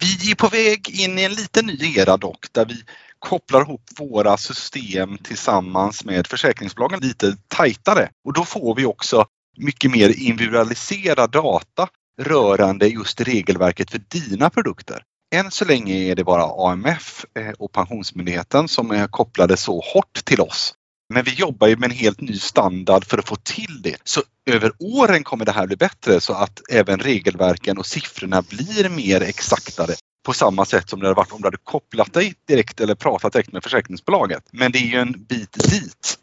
Vi 0.00 0.30
är 0.30 0.34
på 0.34 0.48
väg 0.48 1.00
in 1.00 1.18
i 1.18 1.22
en 1.22 1.34
liten 1.34 1.66
ny 1.66 1.96
era 1.96 2.16
dock, 2.16 2.46
där 2.52 2.66
vi 2.66 2.82
kopplar 3.18 3.60
ihop 3.60 3.82
våra 3.98 4.36
system 4.36 5.18
tillsammans 5.18 6.04
med 6.04 6.26
försäkringsbolagen 6.26 7.00
lite 7.00 7.36
tajtare 7.48 8.10
och 8.24 8.32
då 8.32 8.44
får 8.44 8.74
vi 8.74 8.84
också 8.84 9.26
mycket 9.56 9.90
mer 9.90 10.20
individualiserad 10.20 11.30
data 11.30 11.88
rörande 12.22 12.86
just 12.86 13.20
regelverket 13.20 13.90
för 13.90 13.98
dina 13.98 14.50
produkter. 14.50 15.02
Än 15.34 15.50
så 15.50 15.64
länge 15.64 15.94
är 15.94 16.14
det 16.14 16.24
bara 16.24 16.70
AMF 16.70 17.24
eh, 17.38 17.50
och 17.58 17.72
Pensionsmyndigheten 17.72 18.68
som 18.68 18.90
är 18.90 19.06
kopplade 19.06 19.56
så 19.56 19.80
hårt 19.80 20.24
till 20.24 20.40
oss. 20.40 20.74
Men 21.08 21.24
vi 21.24 21.34
jobbar 21.34 21.66
ju 21.66 21.76
med 21.76 21.90
en 21.90 21.96
helt 21.96 22.20
ny 22.20 22.38
standard 22.38 23.04
för 23.04 23.18
att 23.18 23.28
få 23.28 23.36
till 23.36 23.82
det. 23.82 23.96
Så 24.04 24.20
över 24.46 24.72
åren 24.78 25.24
kommer 25.24 25.44
det 25.44 25.52
här 25.52 25.66
bli 25.66 25.76
bättre 25.76 26.20
så 26.20 26.32
att 26.32 26.60
även 26.70 26.98
regelverken 26.98 27.78
och 27.78 27.86
siffrorna 27.86 28.42
blir 28.42 28.88
mer 28.88 29.20
exaktare 29.20 29.94
på 30.24 30.32
samma 30.32 30.64
sätt 30.64 30.88
som 30.88 31.00
det 31.00 31.06
hade 31.06 31.16
varit 31.16 31.32
om 31.32 31.40
du 31.40 31.46
hade 31.46 31.56
kopplat 31.64 32.12
dig 32.12 32.34
direkt 32.46 32.80
eller 32.80 32.94
pratat 32.94 33.32
direkt 33.32 33.52
med 33.52 33.62
försäkringsbolaget. 33.62 34.44
Men 34.50 34.72
det 34.72 34.78
är 34.78 34.86
ju 34.86 34.98
en 34.98 35.12
bit 35.12 35.70
dit. 35.70 36.18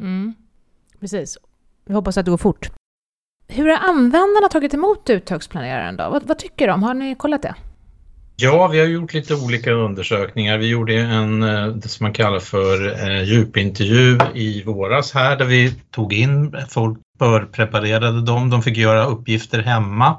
Mm, 0.00 0.34
precis. 1.00 1.38
Vi 1.84 1.94
hoppas 1.94 2.16
att 2.16 2.24
det 2.24 2.30
går 2.30 2.38
fort. 2.38 2.70
Hur 3.48 3.68
har 3.68 3.78
användarna 3.88 4.48
tagit 4.48 4.74
emot 4.74 5.10
uttagsplaneraren 5.10 5.96
då? 5.96 6.10
Vad, 6.10 6.22
vad 6.22 6.38
tycker 6.38 6.68
de? 6.68 6.82
Har 6.82 6.94
ni 6.94 7.14
kollat 7.14 7.42
det? 7.42 7.54
Ja, 8.38 8.66
vi 8.66 8.78
har 8.78 8.86
gjort 8.86 9.14
lite 9.14 9.34
olika 9.34 9.72
undersökningar. 9.72 10.58
Vi 10.58 10.68
gjorde 10.68 11.00
en, 11.00 11.42
eh, 11.42 11.66
det 11.66 11.88
som 11.88 12.04
man 12.04 12.12
kallar 12.12 12.38
för 12.38 13.08
eh, 13.08 13.22
djupintervju 13.22 14.18
i 14.34 14.62
våras 14.62 15.12
här 15.12 15.36
där 15.36 15.44
vi 15.44 15.74
tog 15.90 16.12
in 16.12 16.56
folk, 16.68 16.98
förpreparerade 17.18 18.22
dem, 18.22 18.50
de 18.50 18.62
fick 18.62 18.76
göra 18.76 19.04
uppgifter 19.06 19.62
hemma 19.62 20.16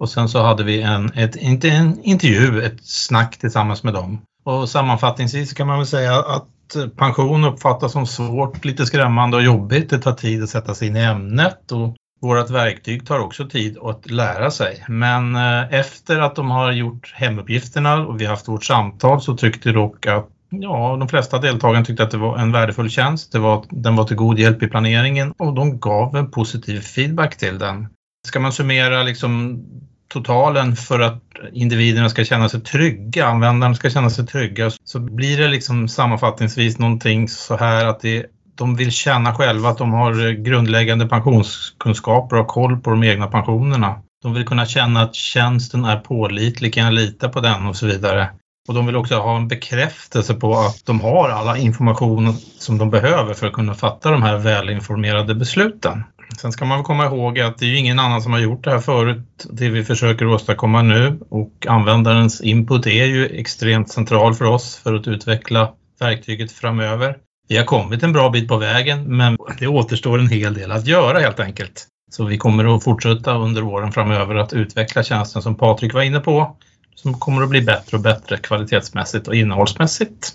och 0.00 0.10
sen 0.10 0.28
så 0.28 0.42
hade 0.42 0.64
vi 0.64 0.82
en, 0.82 1.12
ett, 1.14 1.36
inte 1.36 1.70
en 1.70 2.02
intervju, 2.02 2.62
ett 2.62 2.78
snack 2.82 3.38
tillsammans 3.38 3.82
med 3.82 3.94
dem. 3.94 4.22
Och 4.44 4.68
sammanfattningsvis 4.68 5.52
kan 5.52 5.66
man 5.66 5.78
väl 5.78 5.86
säga 5.86 6.18
att 6.18 6.76
eh, 6.76 6.86
pension 6.86 7.44
uppfattas 7.44 7.92
som 7.92 8.06
svårt, 8.06 8.64
lite 8.64 8.86
skrämmande 8.86 9.36
och 9.36 9.42
jobbigt. 9.42 9.90
Det 9.90 9.98
tar 9.98 10.12
tid 10.12 10.42
att 10.42 10.50
sätta 10.50 10.74
sig 10.74 10.88
in 10.88 10.96
i 10.96 11.00
ämnet 11.00 11.72
och 11.72 11.96
vårt 12.20 12.50
verktyg 12.50 13.06
tar 13.06 13.18
också 13.18 13.48
tid 13.48 13.78
att 13.82 14.10
lära 14.10 14.50
sig. 14.50 14.84
Men 14.88 15.36
eh, 15.36 15.74
efter 15.74 16.18
att 16.18 16.36
de 16.36 16.50
har 16.50 16.72
gjort 16.72 17.12
hemuppgifterna 17.14 18.06
och 18.06 18.20
vi 18.20 18.24
har 18.24 18.30
haft 18.30 18.48
vårt 18.48 18.64
samtal 18.64 19.20
så 19.20 19.36
tyckte 19.36 19.72
dock 19.72 20.06
att 20.06 20.28
Ja, 20.52 20.96
de 20.98 21.08
flesta 21.08 21.38
deltagarna 21.38 21.84
tyckte 21.84 22.02
att 22.02 22.10
det 22.10 22.16
var 22.16 22.38
en 22.38 22.52
värdefull 22.52 22.90
tjänst. 22.90 23.32
Det 23.32 23.38
var, 23.38 23.64
den 23.70 23.96
var 23.96 24.04
till 24.04 24.16
god 24.16 24.38
hjälp 24.38 24.62
i 24.62 24.66
planeringen 24.66 25.34
och 25.38 25.54
de 25.54 25.80
gav 25.80 26.16
en 26.16 26.30
positiv 26.30 26.80
feedback 26.80 27.36
till 27.36 27.58
den. 27.58 27.88
Ska 28.26 28.40
man 28.40 28.52
summera 28.52 29.02
liksom 29.02 29.62
totalen 30.08 30.76
för 30.76 31.00
att 31.00 31.22
individerna 31.52 32.08
ska 32.08 32.24
känna 32.24 32.48
sig 32.48 32.60
trygga, 32.60 33.26
användarna 33.26 33.74
ska 33.74 33.90
känna 33.90 34.10
sig 34.10 34.26
trygga, 34.26 34.70
så 34.84 34.98
blir 34.98 35.38
det 35.38 35.48
liksom 35.48 35.88
sammanfattningsvis 35.88 36.78
någonting 36.78 37.28
så 37.28 37.56
här 37.56 37.86
att 37.86 38.00
det, 38.00 38.26
de 38.54 38.76
vill 38.76 38.92
känna 38.92 39.34
själva 39.34 39.68
att 39.68 39.78
de 39.78 39.92
har 39.92 40.26
eh, 40.26 40.32
grundläggande 40.32 41.06
pensionskunskaper 41.06 42.36
och 42.36 42.48
koll 42.48 42.80
på 42.80 42.90
de 42.90 43.04
egna 43.04 43.26
pensionerna. 43.26 44.02
De 44.22 44.34
vill 44.34 44.46
kunna 44.46 44.66
känna 44.66 45.02
att 45.02 45.14
tjänsten 45.14 45.84
är 45.84 45.96
pålitlig, 45.96 46.74
kan 46.74 46.84
jag 46.84 46.92
lita 46.92 47.28
på 47.28 47.40
den 47.40 47.66
och 47.66 47.76
så 47.76 47.86
vidare. 47.86 48.30
Och 48.68 48.74
de 48.74 48.86
vill 48.86 48.96
också 48.96 49.14
ha 49.14 49.36
en 49.36 49.48
bekräftelse 49.48 50.34
på 50.34 50.58
att 50.58 50.86
de 50.86 51.00
har 51.00 51.28
alla 51.28 51.58
information 51.58 52.34
som 52.58 52.78
de 52.78 52.90
behöver 52.90 53.34
för 53.34 53.46
att 53.46 53.52
kunna 53.52 53.74
fatta 53.74 54.10
de 54.10 54.22
här 54.22 54.38
välinformerade 54.38 55.34
besluten. 55.34 56.04
Sen 56.38 56.52
ska 56.52 56.64
man 56.64 56.82
komma 56.82 57.06
ihåg 57.06 57.40
att 57.40 57.58
det 57.58 57.66
är 57.66 57.74
ingen 57.74 57.98
annan 57.98 58.22
som 58.22 58.32
har 58.32 58.40
gjort 58.40 58.64
det 58.64 58.70
här 58.70 58.78
förut, 58.78 59.46
det 59.50 59.68
vi 59.68 59.84
försöker 59.84 60.26
åstadkomma 60.26 60.82
nu 60.82 61.18
och 61.30 61.66
användarens 61.68 62.40
input 62.40 62.86
är 62.86 63.04
ju 63.04 63.26
extremt 63.26 63.90
central 63.90 64.34
för 64.34 64.44
oss 64.44 64.76
för 64.76 64.94
att 64.94 65.08
utveckla 65.08 65.72
verktyget 66.00 66.52
framöver. 66.52 67.16
Vi 67.50 67.56
har 67.56 67.64
kommit 67.64 68.02
en 68.02 68.12
bra 68.12 68.30
bit 68.30 68.48
på 68.48 68.56
vägen 68.56 69.16
men 69.16 69.36
det 69.58 69.66
återstår 69.66 70.18
en 70.18 70.28
hel 70.28 70.54
del 70.54 70.72
att 70.72 70.86
göra 70.86 71.18
helt 71.18 71.40
enkelt. 71.40 71.86
Så 72.10 72.24
vi 72.24 72.38
kommer 72.38 72.76
att 72.76 72.84
fortsätta 72.84 73.34
under 73.34 73.62
åren 73.62 73.92
framöver 73.92 74.34
att 74.34 74.52
utveckla 74.52 75.02
tjänsten 75.02 75.42
som 75.42 75.54
Patrik 75.54 75.94
var 75.94 76.02
inne 76.02 76.20
på 76.20 76.56
som 76.94 77.14
kommer 77.14 77.42
att 77.42 77.48
bli 77.48 77.62
bättre 77.62 77.96
och 77.96 78.02
bättre 78.02 78.36
kvalitetsmässigt 78.36 79.28
och 79.28 79.34
innehållsmässigt. 79.34 80.32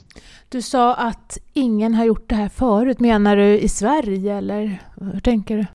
Du 0.49 0.61
sa 0.61 0.95
att 0.95 1.37
ingen 1.53 1.93
har 1.93 2.05
gjort 2.05 2.29
det 2.29 2.35
här 2.35 2.49
förut. 2.49 2.99
Menar 2.99 3.35
du 3.35 3.59
i 3.59 3.69
Sverige 3.69 4.37
eller 4.37 4.81
hur 5.13 5.19
tänker 5.19 5.57
du? 5.57 5.65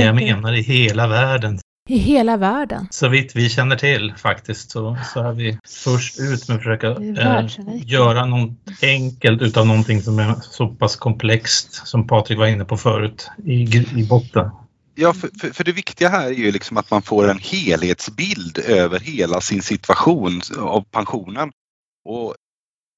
Jag 0.00 0.14
menar 0.14 0.52
i 0.52 0.62
hela 0.62 1.06
världen. 1.06 1.58
I 1.88 1.98
hela 1.98 2.36
världen? 2.36 2.86
Så 2.90 3.08
vitt 3.08 3.36
vi 3.36 3.48
känner 3.48 3.76
till 3.76 4.14
faktiskt 4.16 4.70
så, 4.70 4.98
så 5.14 5.20
är 5.20 5.32
vi 5.32 5.58
först 5.66 6.20
ut 6.20 6.48
med 6.48 6.56
att 6.56 6.62
försöka 6.62 6.88
eh, 6.88 7.46
göra 7.86 8.26
något 8.26 8.58
enkelt 8.82 9.42
utav 9.42 9.66
någonting 9.66 10.02
som 10.02 10.18
är 10.18 10.34
så 10.40 10.68
pass 10.68 10.96
komplext 10.96 11.86
som 11.86 12.06
Patrik 12.06 12.38
var 12.38 12.46
inne 12.46 12.64
på 12.64 12.76
förut 12.76 13.30
i, 13.44 13.62
i 14.00 14.06
botten. 14.08 14.50
Ja, 14.94 15.12
för, 15.14 15.30
för, 15.40 15.50
för, 15.50 15.64
det 15.64 15.72
viktiga 15.72 16.08
här 16.08 16.26
är 16.26 16.34
ju 16.34 16.52
liksom 16.52 16.76
att 16.76 16.90
man 16.90 17.02
får 17.02 17.30
en 17.30 17.38
helhetsbild 17.38 18.58
över 18.58 19.00
hela 19.00 19.40
sin 19.40 19.62
situation 19.62 20.40
av 20.58 20.84
pensionen. 20.90 21.50
Och 22.04 22.34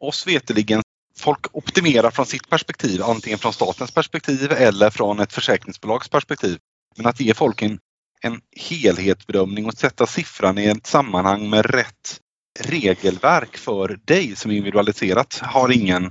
oss 0.01 0.27
veteligen, 0.27 0.83
folk 1.19 1.47
optimerar 1.53 2.11
från 2.11 2.27
sitt 2.27 2.51
perspektiv, 2.51 3.03
antingen 3.03 3.39
från 3.39 3.53
statens 3.53 3.91
perspektiv 3.91 4.53
eller 4.53 4.91
från 4.91 5.21
ett 5.21 5.33
försäkringsbolags 5.33 6.09
perspektiv. 6.09 6.59
Men 6.97 7.07
att 7.07 7.21
ge 7.21 7.35
folk 7.35 7.63
en 7.63 7.79
en 8.21 8.41
helhetsbedömning 8.57 9.67
och 9.67 9.75
sätta 9.75 10.07
siffran 10.07 10.59
i 10.59 10.67
ett 10.67 10.87
sammanhang 10.87 11.51
med 11.51 11.67
rätt 11.67 12.21
regelverk 12.61 13.57
för 13.57 13.99
dig 14.05 14.37
som 14.37 14.51
individualiserat 14.51 15.41
har 15.43 15.73
ingen 15.73 16.11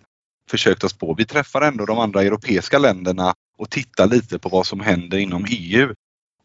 försökt 0.50 0.84
oss 0.84 0.94
på. 0.94 1.14
Vi 1.14 1.26
träffar 1.26 1.62
ändå 1.62 1.86
de 1.86 2.00
andra 2.00 2.22
europeiska 2.22 2.80
länderna 2.80 3.34
och 3.58 3.70
tittar 3.70 4.08
lite 4.08 4.40
på 4.40 4.50
vad 4.50 4.68
som 4.68 4.80
händer 4.80 5.18
inom 5.18 5.46
EU. 5.50 5.94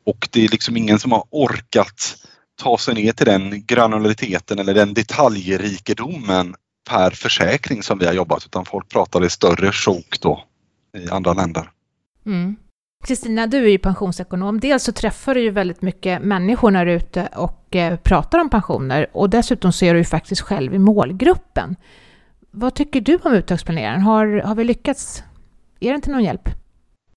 Och 0.07 0.29
det 0.33 0.45
är 0.45 0.49
liksom 0.49 0.77
ingen 0.77 0.99
som 0.99 1.13
har 1.13 1.25
orkat 1.31 2.17
ta 2.63 2.79
sig 2.79 2.95
ner 2.95 3.13
till 3.13 3.27
den 3.27 3.67
granulariteten 3.67 4.59
eller 4.59 4.75
den 4.75 4.95
detaljrikedomen 4.95 6.55
per 6.89 7.11
försäkring 7.11 7.83
som 7.83 7.99
vi 7.99 8.07
har 8.07 8.13
jobbat 8.13 8.47
utan 8.47 8.65
folk 8.65 8.89
pratar 8.89 9.25
i 9.25 9.31
större 9.31 9.73
sjok 9.73 10.21
då 10.21 10.45
i 10.99 11.11
andra 11.11 11.33
länder. 11.33 11.71
Mm. 12.27 12.57
Kristina, 13.05 13.47
du 13.47 13.65
är 13.65 13.69
ju 13.69 13.79
pensionsekonom. 13.79 14.61
Dels 14.61 14.85
så 14.85 14.93
träffar 14.93 15.35
du 15.35 15.41
ju 15.41 15.51
väldigt 15.51 15.83
mycket 15.83 16.23
människor 16.23 16.71
när 16.71 16.87
du 16.87 16.93
är 16.93 16.97
ute 16.97 17.29
och 17.37 17.77
eh, 17.77 17.97
pratar 17.97 18.39
om 18.39 18.51
pensioner 18.51 19.07
och 19.13 19.31
dessutom 19.31 19.73
så 19.73 19.85
är 19.85 19.93
du 19.93 19.99
ju 19.99 20.05
faktiskt 20.05 20.41
själv 20.43 20.75
i 20.75 20.79
målgruppen. 20.79 21.77
Vad 22.51 22.75
tycker 22.75 23.01
du 23.01 23.17
om 23.17 23.33
uttagsplaneraren? 23.33 24.01
Har, 24.01 24.43
har 24.45 24.55
vi 24.55 24.65
lyckats? 24.65 25.23
Är 25.81 25.93
det 25.93 26.01
till 26.01 26.13
någon 26.13 26.25
hjälp? 26.25 26.49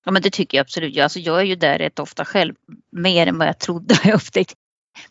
Ja, 0.06 0.12
men 0.12 0.22
det 0.22 0.30
tycker 0.30 0.58
jag 0.58 0.63
absolut. 0.63 1.00
Alltså, 1.00 1.20
jag 1.20 1.40
är 1.40 1.44
ju 1.44 1.56
där 1.56 1.78
rätt 1.78 2.00
ofta 2.00 2.25
själv, 2.25 2.54
mer 2.92 3.28
än 3.28 3.38
vad 3.38 3.48
jag 3.48 3.60
trodde 3.60 3.96
jag 4.04 4.16
upptäckt. 4.16 4.54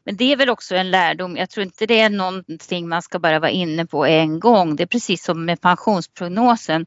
Men 0.05 0.17
det 0.17 0.33
är 0.33 0.37
väl 0.37 0.51
också 0.51 0.75
en 0.75 0.91
lärdom. 0.91 1.37
Jag 1.37 1.51
tror 1.51 1.65
inte 1.65 1.87
det 1.87 2.01
är 2.01 2.11
någonting 2.11 2.89
man 2.89 3.03
ska 3.03 3.19
bara 3.19 3.39
vara 3.39 3.51
inne 3.51 3.87
på 3.87 4.07
en 4.07 4.41
gång. 4.41 4.77
Det 4.77 4.83
är 4.83 4.87
precis 4.87 5.25
som 5.25 5.45
med 5.45 5.61
pensionsprognosen. 5.61 6.87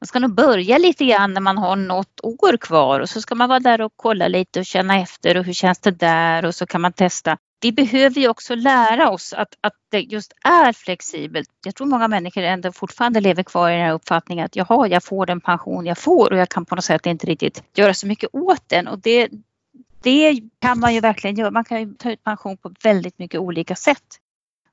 Man 0.00 0.06
ska 0.06 0.18
nog 0.18 0.34
börja 0.34 0.78
lite 0.78 1.04
grann 1.04 1.34
när 1.34 1.40
man 1.40 1.58
har 1.58 1.76
något 1.76 2.20
år 2.22 2.56
kvar 2.56 3.00
och 3.00 3.08
så 3.08 3.20
ska 3.20 3.34
man 3.34 3.48
vara 3.48 3.60
där 3.60 3.80
och 3.80 3.92
kolla 3.96 4.28
lite 4.28 4.60
och 4.60 4.66
känna 4.66 5.00
efter 5.00 5.36
och 5.36 5.44
hur 5.44 5.52
känns 5.52 5.78
det 5.78 5.90
där 5.90 6.44
och 6.44 6.54
så 6.54 6.66
kan 6.66 6.80
man 6.80 6.92
testa. 6.92 7.38
Vi 7.60 7.72
behöver 7.72 8.20
ju 8.20 8.28
också 8.28 8.54
lära 8.54 9.10
oss 9.10 9.32
att, 9.32 9.54
att 9.60 9.72
det 9.90 10.00
just 10.00 10.32
är 10.44 10.72
flexibelt. 10.72 11.48
Jag 11.64 11.74
tror 11.74 11.86
många 11.86 12.08
människor 12.08 12.42
ändå 12.42 12.72
fortfarande 12.72 13.20
lever 13.20 13.42
kvar 13.42 13.70
i 13.70 13.72
den 13.72 13.84
här 13.86 13.92
uppfattningen 13.92 14.44
att 14.44 14.56
jaha, 14.56 14.88
jag 14.88 15.04
får 15.04 15.26
den 15.26 15.40
pension 15.40 15.86
jag 15.86 15.98
får 15.98 16.32
och 16.32 16.38
jag 16.38 16.48
kan 16.48 16.64
på 16.64 16.74
något 16.74 16.84
sätt 16.84 17.06
inte 17.06 17.26
riktigt 17.26 17.62
göra 17.74 17.94
så 17.94 18.06
mycket 18.06 18.30
åt 18.32 18.68
den 18.68 18.88
och 18.88 18.98
det, 18.98 19.28
det 20.02 20.40
kan 20.58 20.80
man 20.80 20.94
ju 20.94 21.00
verkligen 21.00 21.36
göra. 21.36 21.50
Man 21.50 21.64
kan 21.64 21.80
ju 21.80 21.94
ta 21.94 22.10
ut 22.10 22.24
pension 22.24 22.56
på 22.56 22.72
väldigt 22.82 23.18
mycket 23.18 23.40
olika 23.40 23.74
sätt. 23.74 24.18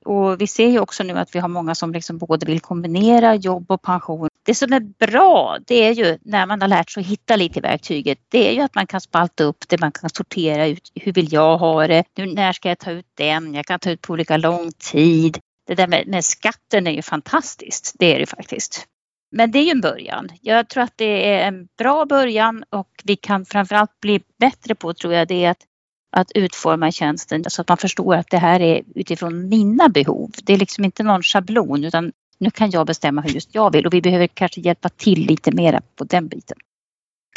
Och 0.06 0.40
vi 0.40 0.46
ser 0.46 0.68
ju 0.68 0.80
också 0.80 1.02
nu 1.02 1.18
att 1.18 1.34
vi 1.34 1.38
har 1.38 1.48
många 1.48 1.74
som 1.74 1.92
liksom 1.92 2.18
både 2.18 2.46
vill 2.46 2.60
kombinera 2.60 3.34
jobb 3.34 3.70
och 3.70 3.82
pension. 3.82 4.28
Det 4.42 4.54
som 4.54 4.72
är 4.72 4.80
bra, 4.80 5.58
det 5.66 5.74
är 5.74 5.92
ju 5.92 6.18
när 6.22 6.46
man 6.46 6.60
har 6.60 6.68
lärt 6.68 6.90
sig 6.90 7.00
att 7.00 7.06
hitta 7.06 7.36
lite 7.36 7.58
i 7.58 7.62
verktyget, 7.62 8.18
det 8.28 8.48
är 8.48 8.52
ju 8.52 8.60
att 8.60 8.74
man 8.74 8.86
kan 8.86 9.00
spalta 9.00 9.44
upp 9.44 9.68
det, 9.68 9.80
man 9.80 9.92
kan 9.92 10.10
sortera 10.10 10.66
ut 10.66 10.92
hur 10.94 11.12
vill 11.12 11.32
jag 11.32 11.58
ha 11.58 11.86
det, 11.86 12.04
nu, 12.16 12.26
när 12.26 12.52
ska 12.52 12.68
jag 12.68 12.78
ta 12.78 12.90
ut 12.90 13.06
den, 13.14 13.54
jag 13.54 13.66
kan 13.66 13.78
ta 13.78 13.90
ut 13.90 14.02
på 14.02 14.12
olika 14.12 14.36
lång 14.36 14.72
tid. 14.72 15.38
Det 15.66 15.74
där 15.74 15.86
med, 15.86 16.06
med 16.06 16.24
skatten 16.24 16.86
är 16.86 16.90
ju 16.90 17.02
fantastiskt, 17.02 17.94
det 17.98 18.14
är 18.14 18.18
det 18.18 18.26
faktiskt. 18.26 18.86
Men 19.32 19.50
det 19.50 19.58
är 19.58 19.64
ju 19.64 19.70
en 19.70 19.80
början. 19.80 20.28
Jag 20.40 20.68
tror 20.68 20.82
att 20.82 20.96
det 20.96 21.30
är 21.34 21.48
en 21.48 21.68
bra 21.78 22.04
början 22.04 22.64
och 22.70 22.90
vi 23.04 23.16
kan 23.16 23.44
framförallt 23.44 24.00
bli 24.00 24.20
bättre 24.38 24.74
på, 24.74 24.94
tror 24.94 25.12
jag, 25.14 25.28
det 25.28 25.44
är 25.44 25.50
att, 25.50 25.64
att 26.12 26.32
utforma 26.34 26.92
tjänsten 26.92 27.44
så 27.48 27.60
att 27.60 27.68
man 27.68 27.78
förstår 27.78 28.14
att 28.14 28.30
det 28.30 28.38
här 28.38 28.60
är 28.60 28.82
utifrån 28.94 29.48
mina 29.48 29.88
behov. 29.88 30.30
Det 30.42 30.52
är 30.52 30.58
liksom 30.58 30.84
inte 30.84 31.02
någon 31.02 31.22
schablon 31.22 31.84
utan 31.84 32.12
nu 32.38 32.50
kan 32.50 32.70
jag 32.70 32.86
bestämma 32.86 33.20
hur 33.20 33.30
just 33.30 33.54
jag 33.54 33.72
vill 33.72 33.86
och 33.86 33.94
vi 33.94 34.02
behöver 34.02 34.26
kanske 34.26 34.60
hjälpa 34.60 34.88
till 34.88 35.26
lite 35.26 35.52
mera 35.52 35.80
på 35.96 36.04
den 36.04 36.28
biten. 36.28 36.56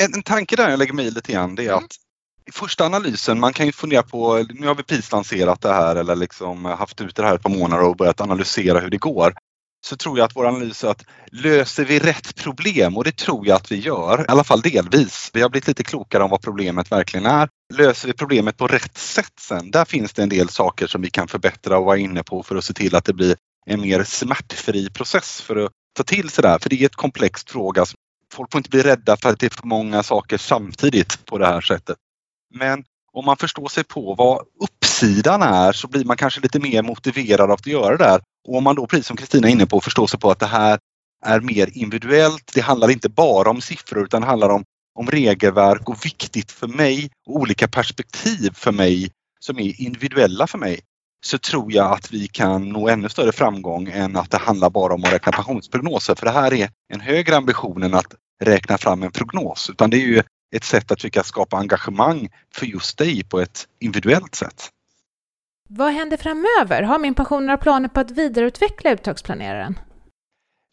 En, 0.02 0.14
en 0.14 0.24
tanke 0.24 0.56
där 0.56 0.70
jag 0.70 0.80
lägger 0.80 0.94
mig 0.94 1.06
i 1.06 1.12
lite 1.12 1.32
grann 1.32 1.56
det 1.56 1.64
är 1.66 1.72
mm. 1.72 1.84
att 1.84 1.96
i 2.46 2.52
första 2.52 2.86
analysen, 2.86 3.40
man 3.40 3.54
kan 3.54 3.66
ju 3.66 3.72
fundera 3.72 4.04
på, 4.04 4.46
nu 4.50 4.68
har 4.68 4.76
vi 4.76 4.84
precis 4.84 5.12
lanserat 5.12 5.62
det 5.62 5.74
här 5.74 5.96
eller 5.96 6.16
liksom 6.16 6.66
haft 6.66 7.02
ut 7.02 7.16
det 7.16 7.24
här 7.24 7.36
ett 7.36 7.44
par 7.44 7.50
månader 7.50 7.84
och 7.84 7.96
börjat 7.96 8.22
analysera 8.22 8.80
hur 8.80 8.90
det 8.90 8.98
går 8.98 9.34
så 9.86 9.96
tror 9.96 10.18
jag 10.18 10.26
att 10.26 10.36
vår 10.36 10.48
analys 10.48 10.84
är 10.84 10.88
att 10.88 11.06
löser 11.32 11.86
vi 11.86 12.00
rätt 12.00 12.36
problem 12.36 12.98
och 12.98 13.04
det 13.04 13.18
tror 13.18 13.48
jag 13.48 13.56
att 13.56 13.72
vi 13.72 13.76
gör, 13.76 14.22
i 14.22 14.26
alla 14.28 14.44
fall 14.44 14.62
delvis. 14.62 15.30
Vi 15.34 15.42
har 15.42 15.50
blivit 15.50 15.68
lite 15.68 15.84
klokare 15.84 16.24
om 16.24 16.30
vad 16.30 16.42
problemet 16.42 16.92
verkligen 16.92 17.26
är. 17.26 17.50
Löser 17.74 18.08
vi 18.08 18.14
problemet 18.14 18.58
på 18.58 18.68
rätt 18.68 18.98
sätt 18.98 19.34
sen, 19.40 19.72
där 19.72 19.86
finns 19.86 20.14
det 20.14 20.24
en 20.24 20.30
del 20.30 20.50
saker 20.50 20.88
som 20.88 21.02
vi 21.02 21.10
kan 21.10 21.28
förbättra 21.28 21.78
och 21.78 21.86
vara 21.86 21.98
inne 21.98 22.24
på 22.24 22.44
för 22.44 22.56
att 22.56 22.66
se 22.66 22.74
till 22.74 22.96
att 22.96 23.06
det 23.06 23.14
blir 23.14 23.36
en 23.66 23.82
mer 23.82 24.04
smärtfri 24.04 24.90
process 24.90 25.42
för 25.42 25.56
att 25.56 25.72
ta 25.98 26.04
till 26.04 26.30
sig 26.30 26.42
det 26.42 26.50
här. 26.50 26.60
För 26.60 26.70
det 26.70 26.82
är 26.82 26.86
ett 26.86 26.96
komplext 26.96 27.52
fråga. 27.52 27.86
Folk 28.34 28.52
får 28.52 28.60
inte 28.60 28.70
bli 28.70 28.82
rädda 28.82 29.18
för 29.18 29.30
att 29.30 29.40
det 29.40 29.46
är 29.46 29.60
för 29.62 29.68
många 29.68 30.04
saker 30.04 30.38
samtidigt 30.38 31.26
på 31.26 31.38
det 31.38 31.46
här 31.46 31.62
sättet. 31.62 31.98
Men 32.56 32.84
om 33.14 33.26
man 33.26 33.38
förstår 33.38 33.68
sig 33.68 33.84
på 33.84 34.16
vad 34.16 34.46
uppsidan 34.60 35.42
är 35.42 35.72
så 35.72 35.88
blir 35.88 36.06
man 36.06 36.18
kanske 36.18 36.42
lite 36.42 36.60
mer 36.60 36.84
motiverad 36.84 37.42
av 37.42 37.52
att 37.52 37.68
göra 37.68 37.98
det 37.98 38.06
här. 38.06 38.22
Och 38.48 38.56
om 38.58 38.64
man 38.64 38.76
då, 38.76 38.88
precis 38.88 39.08
som 39.08 39.18
Kristina 39.18 39.48
är 39.48 39.52
inne 39.52 39.66
på, 39.66 39.82
förstår 39.82 40.08
sig 40.08 40.20
på 40.20 40.32
att 40.32 40.40
det 40.40 40.46
här 40.46 40.80
är 41.26 41.40
mer 41.40 41.78
individuellt. 41.78 42.52
Det 42.54 42.62
handlar 42.62 42.92
inte 42.92 43.10
bara 43.10 43.50
om 43.50 43.62
siffror 43.62 44.04
utan 44.04 44.22
det 44.22 44.28
handlar 44.28 44.50
om, 44.50 44.64
om 45.00 45.08
regelverk 45.08 45.90
och 45.90 46.06
viktigt 46.06 46.52
för 46.52 46.68
mig 46.68 47.10
och 47.28 47.36
olika 47.36 47.68
perspektiv 47.68 48.52
för 48.54 48.72
mig 48.72 49.12
som 49.40 49.60
är 49.60 49.82
individuella 49.82 50.48
för 50.48 50.58
mig 50.58 50.80
så 51.26 51.38
tror 51.38 51.74
jag 51.74 51.92
att 51.92 52.12
vi 52.14 52.28
kan 52.28 52.70
nå 52.70 52.90
ännu 52.90 53.10
större 53.10 53.32
framgång 53.32 53.88
än 53.88 54.16
att 54.16 54.32
det 54.32 54.38
handlar 54.38 54.70
bara 54.70 54.94
om 54.94 55.04
att 55.04 55.14
räkna 55.14 55.32
pensionsprognoser. 55.32 56.16
För 56.16 56.26
det 56.26 56.32
här 56.32 56.54
är 56.54 56.70
en 56.94 57.02
högre 57.02 57.38
ambition 57.38 57.84
än 57.84 57.94
att 57.94 58.16
räkna 58.44 58.78
fram 58.78 59.04
en 59.04 59.12
prognos 59.12 59.70
utan 59.70 59.90
det 59.90 59.98
är 59.98 60.08
ju 60.08 60.24
ett 60.56 60.64
sätt 60.64 60.92
att 60.92 60.98
försöka 60.98 61.24
skapa 61.24 61.58
engagemang 61.58 62.30
för 62.54 62.66
just 62.66 62.98
dig 62.98 63.24
på 63.24 63.40
ett 63.40 63.68
individuellt 63.80 64.36
sätt. 64.36 64.70
Vad 65.72 65.94
händer 65.94 66.18
framöver? 66.18 66.84
Har 66.84 67.00
Min 67.00 67.14
Pension 67.14 67.46
några 67.46 67.58
planer 67.58 67.90
på 67.90 68.00
att 68.00 68.12
vidareutveckla 68.12 68.92
uttagsplaneraren? 68.92 69.80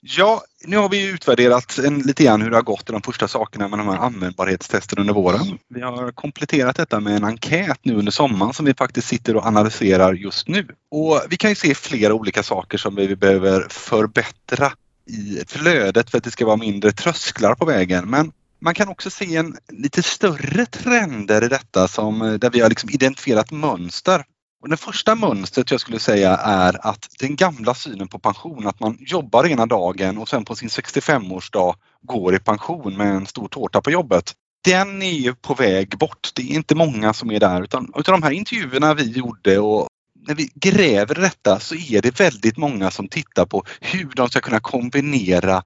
Ja, 0.01 0.43
nu 0.65 0.77
har 0.77 0.89
vi 0.89 1.11
utvärderat 1.11 1.79
en, 1.79 1.99
lite 1.99 2.25
grann 2.25 2.43
hur 2.43 2.51
det 2.51 2.57
har 2.57 2.63
gått 2.63 2.91
i 2.91 2.93
de 2.93 3.03
första 3.03 3.29
sakerna 3.29 3.69
med 3.69 3.79
de 3.79 3.89
här 3.89 3.97
användbarhetstesterna 3.97 5.01
under 5.01 5.15
våren. 5.15 5.59
Vi 5.69 5.81
har 5.81 6.13
kompletterat 6.13 6.77
detta 6.77 7.01
med 7.01 7.17
en 7.17 7.25
enkät 7.25 7.79
nu 7.83 7.95
under 7.95 8.13
sommaren 8.13 8.53
som 8.53 8.67
vi 8.67 8.75
faktiskt 8.75 9.09
sitter 9.09 9.37
och 9.37 9.47
analyserar 9.47 10.13
just 10.13 10.49
nu. 10.49 10.69
Och 10.91 11.21
vi 11.31 11.37
kan 11.37 11.51
ju 11.51 11.57
se 11.57 11.75
flera 11.75 12.15
olika 12.15 12.43
saker 12.43 12.79
som 12.79 12.95
vi 12.95 13.17
behöver 13.17 13.67
förbättra 13.71 14.73
i 15.07 15.45
flödet 15.47 16.11
för 16.11 16.19
att 16.19 16.25
det 16.25 16.31
ska 16.31 16.47
vara 16.47 16.57
mindre 16.57 16.93
trösklar 16.93 17.55
på 17.55 17.65
vägen. 17.65 18.11
Men 18.11 18.33
man 18.61 18.75
kan 18.75 18.89
också 18.89 19.11
se 19.11 19.37
en 19.37 19.57
lite 19.69 20.03
större 20.03 20.67
trender 20.67 21.45
i 21.45 21.49
detta 21.49 21.89
som, 21.89 22.39
där 22.41 22.51
vi 22.51 22.61
har 22.61 22.69
liksom 22.69 22.91
identifierat 22.91 23.51
mönster. 23.51 24.25
Och 24.67 24.71
det 24.71 24.77
första 24.77 25.15
mönstret 25.15 25.71
jag 25.71 25.81
skulle 25.81 25.99
säga 25.99 26.37
är 26.37 26.87
att 26.87 27.09
den 27.19 27.37
gamla 27.37 27.75
synen 27.75 28.09
på 28.09 28.19
pension, 28.19 28.67
att 28.67 28.81
man 28.81 28.99
jobbar 29.01 29.47
ena 29.47 29.67
dagen 29.67 30.19
och 30.19 30.29
sen 30.29 30.45
på 30.45 30.55
sin 30.55 30.69
65-årsdag 30.69 31.75
går 32.03 32.35
i 32.35 32.39
pension 32.39 32.97
med 32.97 33.07
en 33.07 33.27
stor 33.27 33.49
tårta 33.49 33.81
på 33.81 33.91
jobbet. 33.91 34.35
Den 34.65 35.03
är 35.03 35.11
ju 35.11 35.35
på 35.35 35.55
väg 35.55 35.99
bort. 35.99 36.31
Det 36.35 36.43
är 36.43 36.55
inte 36.55 36.75
många 36.75 37.13
som 37.13 37.31
är 37.31 37.41
där 37.41 37.63
utan 37.63 37.93
utav 37.97 38.13
de 38.13 38.23
här 38.23 38.31
intervjuerna 38.31 38.95
vi 38.95 39.11
gjorde 39.11 39.59
och 39.59 39.89
när 40.29 40.35
vi 40.35 40.51
gräver 40.55 41.15
detta 41.15 41.61
så 41.61 41.75
är 41.75 42.03
det 42.03 42.21
väldigt 42.21 42.57
många 42.57 42.91
som 42.91 43.09
tittar 43.09 43.47
på 43.47 43.65
hur 43.81 44.13
de 44.17 44.29
ska 44.29 44.41
kunna 44.41 44.61
kombinera 44.61 45.63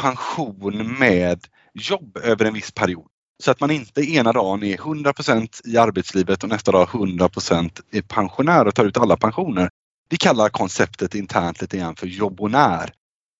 pension 0.00 0.98
med 0.98 1.46
jobb 1.74 2.16
över 2.16 2.44
en 2.44 2.54
viss 2.54 2.72
period. 2.72 3.11
Så 3.42 3.50
att 3.50 3.60
man 3.60 3.70
inte 3.70 4.00
ena 4.00 4.32
dagen 4.32 4.62
är 4.62 4.76
100% 4.76 5.60
i 5.64 5.76
arbetslivet 5.76 6.42
och 6.42 6.48
nästa 6.48 6.72
dag 6.72 6.88
100 6.94 7.28
är 7.92 8.02
pensionär 8.02 8.66
och 8.66 8.74
tar 8.74 8.84
ut 8.84 8.96
alla 8.96 9.16
pensioner. 9.16 9.70
Vi 10.10 10.16
kallar 10.16 10.48
konceptet 10.48 11.14
internt 11.14 11.60
lite 11.60 11.78
grann 11.78 11.96
för 11.96 12.06
jobbonär. 12.06 12.92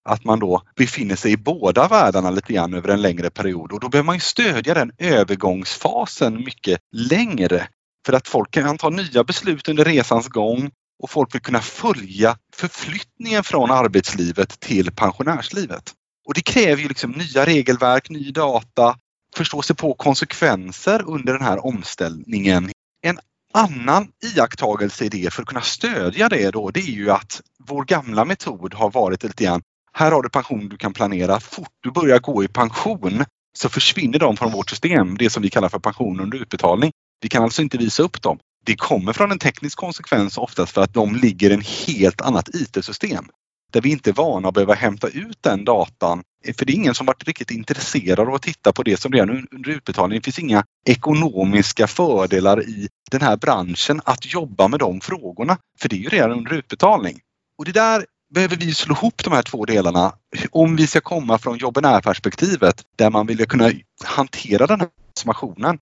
Att 0.08 0.24
man 0.24 0.38
då 0.38 0.62
befinner 0.76 1.16
sig 1.16 1.32
i 1.32 1.36
båda 1.36 1.88
världarna 1.88 2.30
lite 2.30 2.52
grann 2.52 2.74
över 2.74 2.88
en 2.88 3.02
längre 3.02 3.30
period 3.30 3.72
och 3.72 3.80
då 3.80 3.88
behöver 3.88 4.06
man 4.06 4.20
stödja 4.20 4.74
den 4.74 4.92
övergångsfasen 4.98 6.44
mycket 6.44 6.80
längre. 6.92 7.68
För 8.06 8.12
att 8.12 8.28
folk 8.28 8.50
kan 8.50 8.78
ta 8.78 8.90
nya 8.90 9.24
beslut 9.24 9.68
under 9.68 9.84
resans 9.84 10.28
gång 10.28 10.70
och 11.02 11.10
folk 11.10 11.34
vill 11.34 11.42
kunna 11.42 11.60
följa 11.60 12.36
förflyttningen 12.54 13.44
från 13.44 13.70
arbetslivet 13.70 14.60
till 14.60 14.92
pensionärslivet. 14.92 15.92
Och 16.26 16.34
det 16.34 16.42
kräver 16.42 16.82
ju 16.82 16.88
liksom 16.88 17.10
nya 17.10 17.46
regelverk, 17.46 18.10
ny 18.10 18.30
data, 18.30 18.96
förstå 19.36 19.62
sig 19.62 19.76
på 19.76 19.94
konsekvenser 19.94 21.02
under 21.06 21.32
den 21.32 21.42
här 21.42 21.66
omställningen. 21.66 22.70
En 23.02 23.18
annan 23.54 24.08
iakttagelse 24.34 25.04
i 25.04 25.08
det 25.08 25.32
för 25.32 25.42
att 25.42 25.48
kunna 25.48 25.60
stödja 25.60 26.28
det 26.28 26.50
då, 26.50 26.70
det 26.70 26.80
är 26.80 26.92
ju 26.92 27.10
att 27.10 27.40
vår 27.68 27.84
gamla 27.84 28.24
metod 28.24 28.74
har 28.74 28.90
varit 28.90 29.22
lite 29.22 29.44
grann, 29.44 29.62
här 29.92 30.12
har 30.12 30.22
du 30.22 30.28
pension 30.28 30.68
du 30.68 30.76
kan 30.76 30.92
planera. 30.92 31.40
Fort 31.40 31.68
du 31.82 31.90
börjar 31.90 32.18
gå 32.18 32.44
i 32.44 32.48
pension 32.48 33.24
så 33.58 33.68
försvinner 33.68 34.18
de 34.18 34.36
från 34.36 34.52
vårt 34.52 34.70
system, 34.70 35.16
det 35.18 35.30
som 35.30 35.42
vi 35.42 35.50
kallar 35.50 35.68
för 35.68 35.78
pension 35.78 36.20
under 36.20 36.38
utbetalning. 36.38 36.92
Vi 37.20 37.28
kan 37.28 37.42
alltså 37.42 37.62
inte 37.62 37.78
visa 37.78 38.02
upp 38.02 38.22
dem. 38.22 38.38
Det 38.64 38.76
kommer 38.76 39.12
från 39.12 39.32
en 39.32 39.38
teknisk 39.38 39.78
konsekvens 39.78 40.38
oftast 40.38 40.72
för 40.72 40.82
att 40.82 40.94
de 40.94 41.16
ligger 41.16 41.50
i 41.50 41.54
ett 41.54 41.66
helt 41.66 42.20
annat 42.20 42.48
IT-system 42.48 43.28
där 43.72 43.80
vi 43.80 43.90
inte 43.90 44.10
är 44.10 44.14
vana 44.14 44.48
att 44.48 44.54
behöva 44.54 44.74
hämta 44.74 45.08
ut 45.08 45.38
den 45.40 45.64
datan 45.64 46.22
för 46.58 46.64
det 46.64 46.72
är 46.72 46.74
ingen 46.74 46.94
som 46.94 47.06
varit 47.06 47.26
riktigt 47.26 47.50
intresserad 47.50 48.28
av 48.28 48.34
att 48.34 48.42
titta 48.42 48.72
på 48.72 48.82
det 48.82 48.96
som 48.96 49.12
redan 49.12 49.46
under 49.52 49.70
utbetalning. 49.70 50.18
Det 50.18 50.24
finns 50.24 50.38
inga 50.38 50.64
ekonomiska 50.86 51.86
fördelar 51.86 52.62
i 52.68 52.88
den 53.10 53.20
här 53.20 53.36
branschen 53.36 54.00
att 54.04 54.32
jobba 54.32 54.68
med 54.68 54.80
de 54.80 55.00
frågorna. 55.00 55.58
För 55.78 55.88
det 55.88 55.96
är 55.96 56.00
ju 56.00 56.08
redan 56.08 56.32
under 56.32 56.52
utbetalning. 56.52 57.20
Och 57.58 57.64
det 57.64 57.72
där 57.72 58.04
behöver 58.34 58.56
vi 58.56 58.74
slå 58.74 58.94
ihop 58.94 59.24
de 59.24 59.32
här 59.32 59.42
två 59.42 59.64
delarna 59.64 60.12
om 60.50 60.76
vi 60.76 60.86
ska 60.86 61.00
komma 61.00 61.38
från 61.38 61.58
jobben 61.58 62.02
perspektivet 62.02 62.82
där 62.96 63.10
man 63.10 63.26
vill 63.26 63.46
kunna 63.46 63.70
hantera 64.04 64.66
den 64.66 64.80
här 64.80 64.88
transformationen 65.14 65.78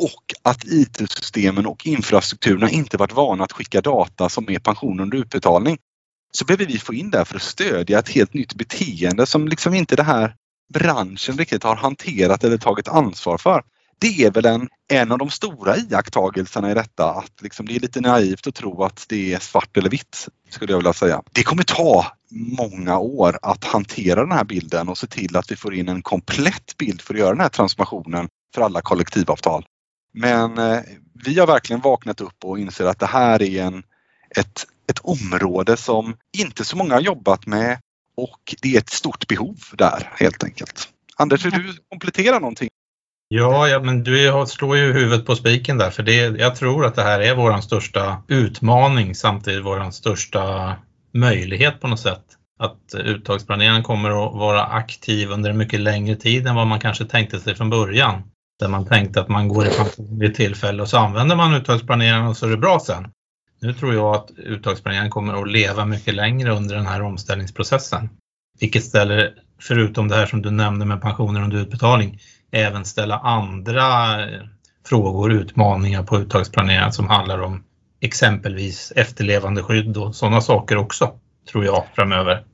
och 0.00 0.34
att 0.42 0.64
IT-systemen 0.64 1.66
och 1.66 1.86
infrastrukturerna 1.86 2.70
inte 2.70 2.96
varit 2.96 3.12
vana 3.12 3.44
att 3.44 3.52
skicka 3.52 3.80
data 3.80 4.28
som 4.28 4.50
är 4.50 4.58
pension 4.58 5.00
under 5.00 5.18
utbetalning. 5.18 5.78
Så 6.32 6.44
behöver 6.44 6.66
vi 6.66 6.78
få 6.78 6.94
in 6.94 7.10
det 7.10 7.24
för 7.24 7.36
att 7.36 7.42
stödja 7.42 7.98
ett 7.98 8.08
helt 8.08 8.34
nytt 8.34 8.54
beteende 8.54 9.26
som 9.26 9.48
liksom 9.48 9.74
inte 9.74 9.96
den 9.96 10.06
här 10.06 10.34
branschen 10.74 11.38
riktigt 11.38 11.62
har 11.62 11.76
hanterat 11.76 12.44
eller 12.44 12.58
tagit 12.58 12.88
ansvar 12.88 13.38
för. 13.38 13.62
Det 14.00 14.24
är 14.24 14.30
väl 14.30 14.46
en, 14.46 14.68
en 14.88 15.12
av 15.12 15.18
de 15.18 15.30
stora 15.30 15.76
iakttagelserna 15.76 16.70
i 16.70 16.74
detta 16.74 17.10
att 17.10 17.42
liksom 17.42 17.66
det 17.66 17.76
är 17.76 17.80
lite 17.80 18.00
naivt 18.00 18.46
att 18.46 18.54
tro 18.54 18.82
att 18.82 19.06
det 19.08 19.34
är 19.34 19.38
svart 19.38 19.76
eller 19.76 19.90
vitt 19.90 20.28
skulle 20.50 20.72
jag 20.72 20.78
vilja 20.78 20.92
säga. 20.92 21.22
Det 21.32 21.42
kommer 21.42 21.62
ta 21.62 22.06
många 22.30 22.98
år 22.98 23.38
att 23.42 23.64
hantera 23.64 24.20
den 24.20 24.32
här 24.32 24.44
bilden 24.44 24.88
och 24.88 24.98
se 24.98 25.06
till 25.06 25.36
att 25.36 25.50
vi 25.50 25.56
får 25.56 25.74
in 25.74 25.88
en 25.88 26.02
komplett 26.02 26.76
bild 26.78 27.00
för 27.00 27.14
att 27.14 27.20
göra 27.20 27.30
den 27.30 27.40
här 27.40 27.48
transformationen 27.48 28.28
för 28.54 28.62
alla 28.62 28.80
kollektivavtal. 28.80 29.66
Men 30.12 30.58
eh, 30.58 30.80
vi 31.24 31.38
har 31.38 31.46
verkligen 31.46 31.80
vaknat 31.80 32.20
upp 32.20 32.44
och 32.44 32.58
inser 32.58 32.84
att 32.84 32.98
det 32.98 33.06
här 33.06 33.42
är 33.42 33.62
en, 33.62 33.82
ett, 34.36 34.66
ett 34.90 34.98
område 35.02 35.76
som 35.76 36.16
inte 36.38 36.64
så 36.64 36.76
många 36.76 36.94
har 36.94 37.00
jobbat 37.00 37.46
med 37.46 37.78
och 38.16 38.54
det 38.62 38.74
är 38.74 38.78
ett 38.78 38.90
stort 38.90 39.26
behov 39.26 39.56
där 39.72 40.12
helt 40.14 40.44
enkelt. 40.44 40.88
Anders, 41.16 41.44
vill 41.44 41.52
du 41.52 41.74
komplettera 41.88 42.38
någonting? 42.38 42.68
Ja, 43.28 43.68
ja 43.68 43.80
men 43.80 44.04
du 44.04 44.44
slår 44.46 44.76
ju 44.76 44.92
huvudet 44.92 45.26
på 45.26 45.36
spiken 45.36 45.78
där 45.78 45.90
för 45.90 46.02
det, 46.02 46.14
jag 46.14 46.56
tror 46.56 46.86
att 46.86 46.94
det 46.94 47.02
här 47.02 47.20
är 47.20 47.34
vår 47.34 47.60
största 47.60 48.22
utmaning 48.28 49.14
samtidigt 49.14 49.64
vår 49.64 49.90
största 49.90 50.76
möjlighet 51.14 51.80
på 51.80 51.88
något 51.88 52.00
sätt. 52.00 52.24
Att 52.60 52.94
uttagsplaneringen 52.94 53.82
kommer 53.82 54.10
att 54.10 54.34
vara 54.34 54.64
aktiv 54.64 55.30
under 55.30 55.50
en 55.50 55.56
mycket 55.56 55.80
längre 55.80 56.16
tid 56.16 56.46
än 56.46 56.54
vad 56.54 56.66
man 56.66 56.80
kanske 56.80 57.04
tänkte 57.04 57.40
sig 57.40 57.54
från 57.54 57.70
början. 57.70 58.22
Där 58.60 58.68
man 58.68 58.86
tänkte 58.86 59.20
att 59.20 59.28
man 59.28 59.48
går 59.48 59.66
i 59.66 59.70
pension 59.70 60.18
vid 60.18 60.34
tillfälle 60.34 60.82
och 60.82 60.88
så 60.88 60.98
använder 60.98 61.36
man 61.36 61.54
uttagsplaneringen 61.54 62.26
och 62.26 62.36
så 62.36 62.46
är 62.46 62.50
det 62.50 62.56
bra 62.56 62.80
sen. 62.80 63.08
Nu 63.60 63.72
tror 63.72 63.94
jag 63.94 64.14
att 64.14 64.30
uttagsplaneringen 64.36 65.10
kommer 65.10 65.42
att 65.42 65.50
leva 65.50 65.84
mycket 65.84 66.14
längre 66.14 66.50
under 66.50 66.74
den 66.74 66.86
här 66.86 67.02
omställningsprocessen. 67.02 68.08
Vilket 68.60 68.84
ställer, 68.84 69.34
förutom 69.60 70.08
det 70.08 70.16
här 70.16 70.26
som 70.26 70.42
du 70.42 70.50
nämnde 70.50 70.86
med 70.86 71.02
pensioner 71.02 71.42
under 71.42 71.56
utbetalning, 71.56 72.20
även 72.50 72.84
ställa 72.84 73.18
andra 73.18 74.20
eh, 74.22 74.42
frågor, 74.86 75.32
utmaningar 75.32 76.02
på 76.02 76.18
uttagsplaneringen 76.18 76.92
som 76.92 77.08
handlar 77.08 77.42
om 77.42 77.64
exempelvis 78.00 78.92
efterlevandeskydd 78.96 79.96
och 79.96 80.14
sådana 80.14 80.40
saker 80.40 80.76
också, 80.76 81.18
tror 81.52 81.64
jag, 81.64 81.84
framöver. 81.94 82.44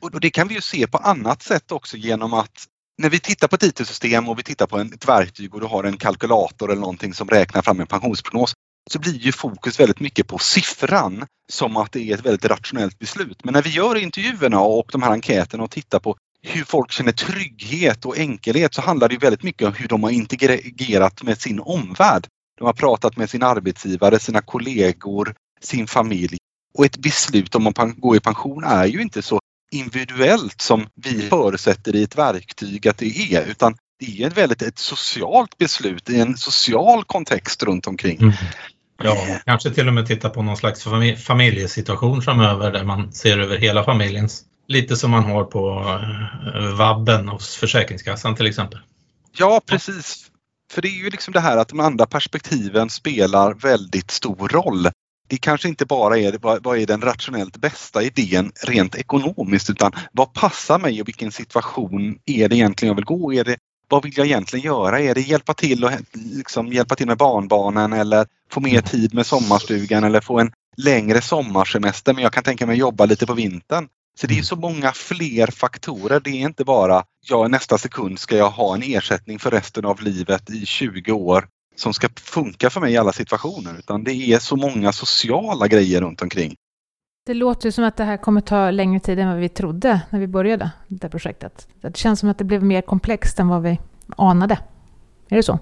Och, 0.00 0.20
det 0.20 0.30
kan 0.30 0.48
vi 0.48 0.54
ju 0.54 0.60
se 0.60 0.86
på 0.86 0.98
annat 0.98 1.42
sätt 1.42 1.72
också 1.72 1.96
genom 1.96 2.34
att 2.34 2.64
när 2.98 3.10
vi 3.10 3.20
tittar 3.20 3.48
på 3.48 3.56
ett 3.56 3.62
IT-system 3.62 4.28
och 4.28 4.38
vi 4.38 4.42
tittar 4.42 4.66
på 4.66 4.78
ett 4.78 5.08
verktyg 5.08 5.54
och 5.54 5.60
du 5.60 5.66
har 5.66 5.84
en 5.84 5.96
kalkylator 5.96 6.70
eller 6.70 6.80
någonting 6.80 7.14
som 7.14 7.28
räknar 7.28 7.62
fram 7.62 7.80
en 7.80 7.86
pensionsprognos 7.86 8.52
så 8.90 8.98
blir 8.98 9.18
ju 9.18 9.32
fokus 9.32 9.80
väldigt 9.80 10.00
mycket 10.00 10.26
på 10.26 10.38
siffran 10.38 11.26
som 11.52 11.76
att 11.76 11.92
det 11.92 12.10
är 12.10 12.14
ett 12.14 12.26
väldigt 12.26 12.44
rationellt 12.44 12.98
beslut. 12.98 13.44
Men 13.44 13.54
när 13.54 13.62
vi 13.62 13.70
gör 13.70 13.96
intervjuerna 13.96 14.60
och 14.60 14.88
de 14.92 15.02
här 15.02 15.12
enkäterna 15.12 15.64
och 15.64 15.70
tittar 15.70 15.98
på 15.98 16.16
hur 16.42 16.64
folk 16.64 16.90
känner 16.90 17.12
trygghet 17.12 18.04
och 18.04 18.18
enkelhet 18.18 18.74
så 18.74 18.82
handlar 18.82 19.08
det 19.08 19.16
väldigt 19.16 19.42
mycket 19.42 19.66
om 19.68 19.74
hur 19.74 19.88
de 19.88 20.02
har 20.02 20.10
integrerat 20.10 21.22
med 21.22 21.40
sin 21.40 21.60
omvärld. 21.60 22.26
De 22.58 22.64
har 22.64 22.72
pratat 22.72 23.16
med 23.16 23.30
sin 23.30 23.42
arbetsgivare, 23.42 24.18
sina 24.18 24.40
kollegor, 24.40 25.34
sin 25.60 25.86
familj. 25.86 26.36
Och 26.74 26.84
ett 26.84 26.98
beslut 26.98 27.54
om 27.54 27.66
att 27.66 27.96
gå 27.96 28.16
i 28.16 28.20
pension 28.20 28.64
är 28.64 28.86
ju 28.86 29.02
inte 29.02 29.22
så 29.22 29.40
individuellt 29.70 30.60
som 30.60 30.86
vi 30.94 31.28
förutsätter 31.28 31.96
i 31.96 32.02
ett 32.02 32.18
verktyg 32.18 32.88
att 32.88 32.98
det 32.98 33.34
är 33.34 33.46
utan 33.46 33.76
det 33.98 34.22
är 34.22 34.26
ett 34.26 34.36
väldigt 34.36 34.62
ett 34.62 34.78
socialt 34.78 35.58
beslut 35.58 36.10
i 36.10 36.20
en 36.20 36.36
social 36.36 37.04
kontext 37.04 37.62
runt 37.62 37.86
omkring. 37.86 38.18
Mm. 38.20 38.32
Ja, 39.02 39.16
kanske 39.44 39.70
till 39.70 39.88
och 39.88 39.94
med 39.94 40.06
titta 40.06 40.30
på 40.30 40.42
någon 40.42 40.56
slags 40.56 40.84
familjesituation 41.26 42.22
framöver 42.22 42.72
där 42.72 42.84
man 42.84 43.12
ser 43.12 43.38
över 43.38 43.58
hela 43.58 43.84
familjens 43.84 44.44
Lite 44.70 44.96
som 44.96 45.10
man 45.10 45.24
har 45.24 45.44
på 45.44 45.84
eh, 46.54 46.76
vabben 46.76 47.28
hos 47.28 47.56
Försäkringskassan 47.56 48.34
till 48.34 48.46
exempel. 48.46 48.80
Ja, 49.38 49.60
precis. 49.66 50.30
För 50.72 50.82
det 50.82 50.88
är 50.88 51.04
ju 51.04 51.10
liksom 51.10 51.32
det 51.32 51.40
här 51.40 51.56
att 51.56 51.68
de 51.68 51.80
andra 51.80 52.06
perspektiven 52.06 52.90
spelar 52.90 53.54
väldigt 53.54 54.10
stor 54.10 54.48
roll. 54.48 54.88
Det 55.28 55.36
kanske 55.36 55.68
inte 55.68 55.86
bara 55.86 56.18
är 56.18 56.38
vad 56.40 56.78
är 56.78 56.86
den 56.86 57.00
rationellt 57.00 57.56
bästa 57.56 58.02
idén 58.02 58.52
rent 58.66 58.94
ekonomiskt 58.94 59.70
utan 59.70 59.92
vad 60.12 60.32
passar 60.32 60.78
mig 60.78 61.00
och 61.00 61.08
vilken 61.08 61.32
situation 61.32 62.18
är 62.26 62.48
det 62.48 62.56
egentligen 62.56 62.90
jag 62.90 62.96
vill 62.96 63.04
gå? 63.04 63.32
Är 63.34 63.44
det, 63.44 63.56
vad 63.88 64.02
vill 64.02 64.12
jag 64.16 64.26
egentligen 64.26 64.64
göra? 64.64 65.00
Är 65.00 65.14
det 65.14 65.20
hjälpa 65.20 65.54
till 65.54 65.84
och 65.84 65.90
liksom 66.12 66.72
hjälpa 66.72 66.94
till 66.94 67.06
med 67.06 67.16
barnbarnen 67.16 67.92
eller 67.92 68.26
få 68.52 68.60
mer 68.60 68.80
tid 68.80 69.14
med 69.14 69.26
sommarstugan 69.26 70.04
eller 70.04 70.20
få 70.20 70.40
en 70.40 70.52
längre 70.76 71.20
sommarsemester 71.20 72.14
men 72.14 72.22
jag 72.22 72.32
kan 72.32 72.42
tänka 72.44 72.66
mig 72.66 72.78
jobba 72.78 73.04
lite 73.04 73.26
på 73.26 73.34
vintern. 73.34 73.88
Så 74.20 74.26
det 74.26 74.32
är 74.32 74.36
mm. 74.36 74.44
så 74.44 74.56
många 74.56 74.92
fler 74.92 75.46
faktorer. 75.46 76.20
Det 76.20 76.30
är 76.30 76.46
inte 76.46 76.64
bara 76.64 77.04
ja, 77.28 77.48
nästa 77.48 77.78
sekund 77.78 78.18
ska 78.18 78.36
jag 78.36 78.50
ha 78.50 78.74
en 78.74 78.82
ersättning 78.82 79.38
för 79.38 79.50
resten 79.50 79.84
av 79.84 80.02
livet 80.02 80.50
i 80.50 80.66
20 80.66 81.12
år 81.12 81.46
som 81.76 81.94
ska 81.94 82.08
funka 82.20 82.70
för 82.70 82.80
mig 82.80 82.92
i 82.92 82.96
alla 82.96 83.12
situationer 83.12 83.78
utan 83.78 84.04
det 84.04 84.12
är 84.12 84.38
så 84.38 84.56
många 84.56 84.92
sociala 84.92 85.68
grejer 85.68 86.00
runt 86.00 86.22
omkring. 86.22 86.54
Det 87.28 87.34
låter 87.34 87.68
ju 87.68 87.72
som 87.72 87.84
att 87.84 87.96
det 87.96 88.04
här 88.04 88.16
kommer 88.16 88.40
ta 88.40 88.70
längre 88.70 89.00
tid 89.00 89.18
än 89.18 89.28
vad 89.28 89.36
vi 89.36 89.48
trodde 89.48 90.00
när 90.10 90.20
vi 90.20 90.26
började 90.26 90.70
det 90.88 91.02
här 91.02 91.10
projektet. 91.10 91.68
Det 91.80 91.96
känns 91.96 92.20
som 92.20 92.28
att 92.28 92.38
det 92.38 92.44
blev 92.44 92.62
mer 92.62 92.82
komplext 92.82 93.38
än 93.38 93.48
vad 93.48 93.62
vi 93.62 93.78
anade. 94.16 94.58
Är 95.28 95.36
det 95.36 95.42
så? 95.42 95.58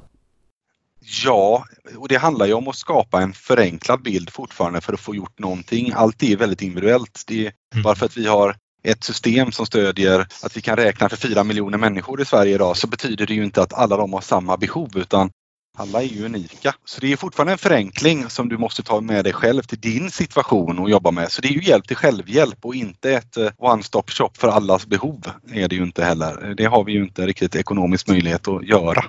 Ja, 1.25 1.65
och 1.97 2.09
det 2.09 2.17
handlar 2.17 2.47
ju 2.47 2.53
om 2.53 2.69
att 2.69 2.77
skapa 2.77 3.23
en 3.23 3.33
förenklad 3.33 4.03
bild 4.03 4.31
fortfarande 4.31 4.81
för 4.81 4.93
att 4.93 5.01
få 5.01 5.15
gjort 5.15 5.39
någonting. 5.39 5.93
Allt 5.95 6.23
är 6.23 6.37
väldigt 6.37 6.63
individuellt. 6.63 7.25
Det 7.27 7.47
är 7.47 7.53
mm. 7.75 7.83
bara 7.83 7.95
för 7.95 8.07
att 8.07 8.17
vi 8.17 8.27
har 8.27 8.57
ett 8.83 9.05
system 9.05 9.53
som 9.53 9.67
stödjer 9.67 10.21
att 10.43 10.57
vi 10.57 10.61
kan 10.61 10.77
räkna 10.77 11.09
för 11.09 11.17
fyra 11.17 11.45
miljoner 11.45 11.79
människor 11.79 12.21
i 12.21 12.25
Sverige 12.25 12.55
idag 12.55 12.77
så 12.77 12.87
betyder 12.87 13.27
det 13.27 13.35
ju 13.35 13.45
inte 13.45 13.63
att 13.63 13.75
alla 13.75 13.97
de 13.97 14.13
har 14.13 14.21
samma 14.21 14.57
behov 14.57 14.91
utan 14.97 15.31
alla 15.77 16.03
är 16.03 16.07
ju 16.07 16.25
unika. 16.25 16.75
Så 16.85 17.01
det 17.01 17.13
är 17.13 17.17
fortfarande 17.17 17.53
en 17.53 17.59
förenkling 17.59 18.29
som 18.29 18.49
du 18.49 18.59
måste 18.59 18.83
ta 18.83 19.01
med 19.01 19.25
dig 19.25 19.33
själv 19.33 19.63
till 19.63 19.81
din 19.81 20.11
situation 20.11 20.79
och 20.79 20.91
jobba 20.91 21.11
med. 21.11 21.33
Så 21.33 21.43
det 21.43 21.49
är 21.49 21.53
ju 21.53 21.63
hjälp 21.63 21.89
till 21.89 21.97
självhjälp 21.97 22.65
och 22.65 22.75
inte 22.75 23.13
ett 23.13 23.37
eh, 23.37 23.51
one-stop 23.59 24.11
shop 24.11 24.31
för 24.39 24.49
allas 24.49 24.87
behov. 24.87 25.31
är 25.53 25.69
det 25.69 25.77
ju 25.77 25.83
inte 25.83 26.05
heller. 26.05 26.55
Det 26.55 26.65
har 26.65 26.85
vi 26.85 26.93
ju 26.93 27.03
inte 27.03 27.27
riktigt 27.27 27.57
ekonomisk 27.57 28.09
möjlighet 28.09 28.49
att 28.49 28.67
göra. 28.67 29.05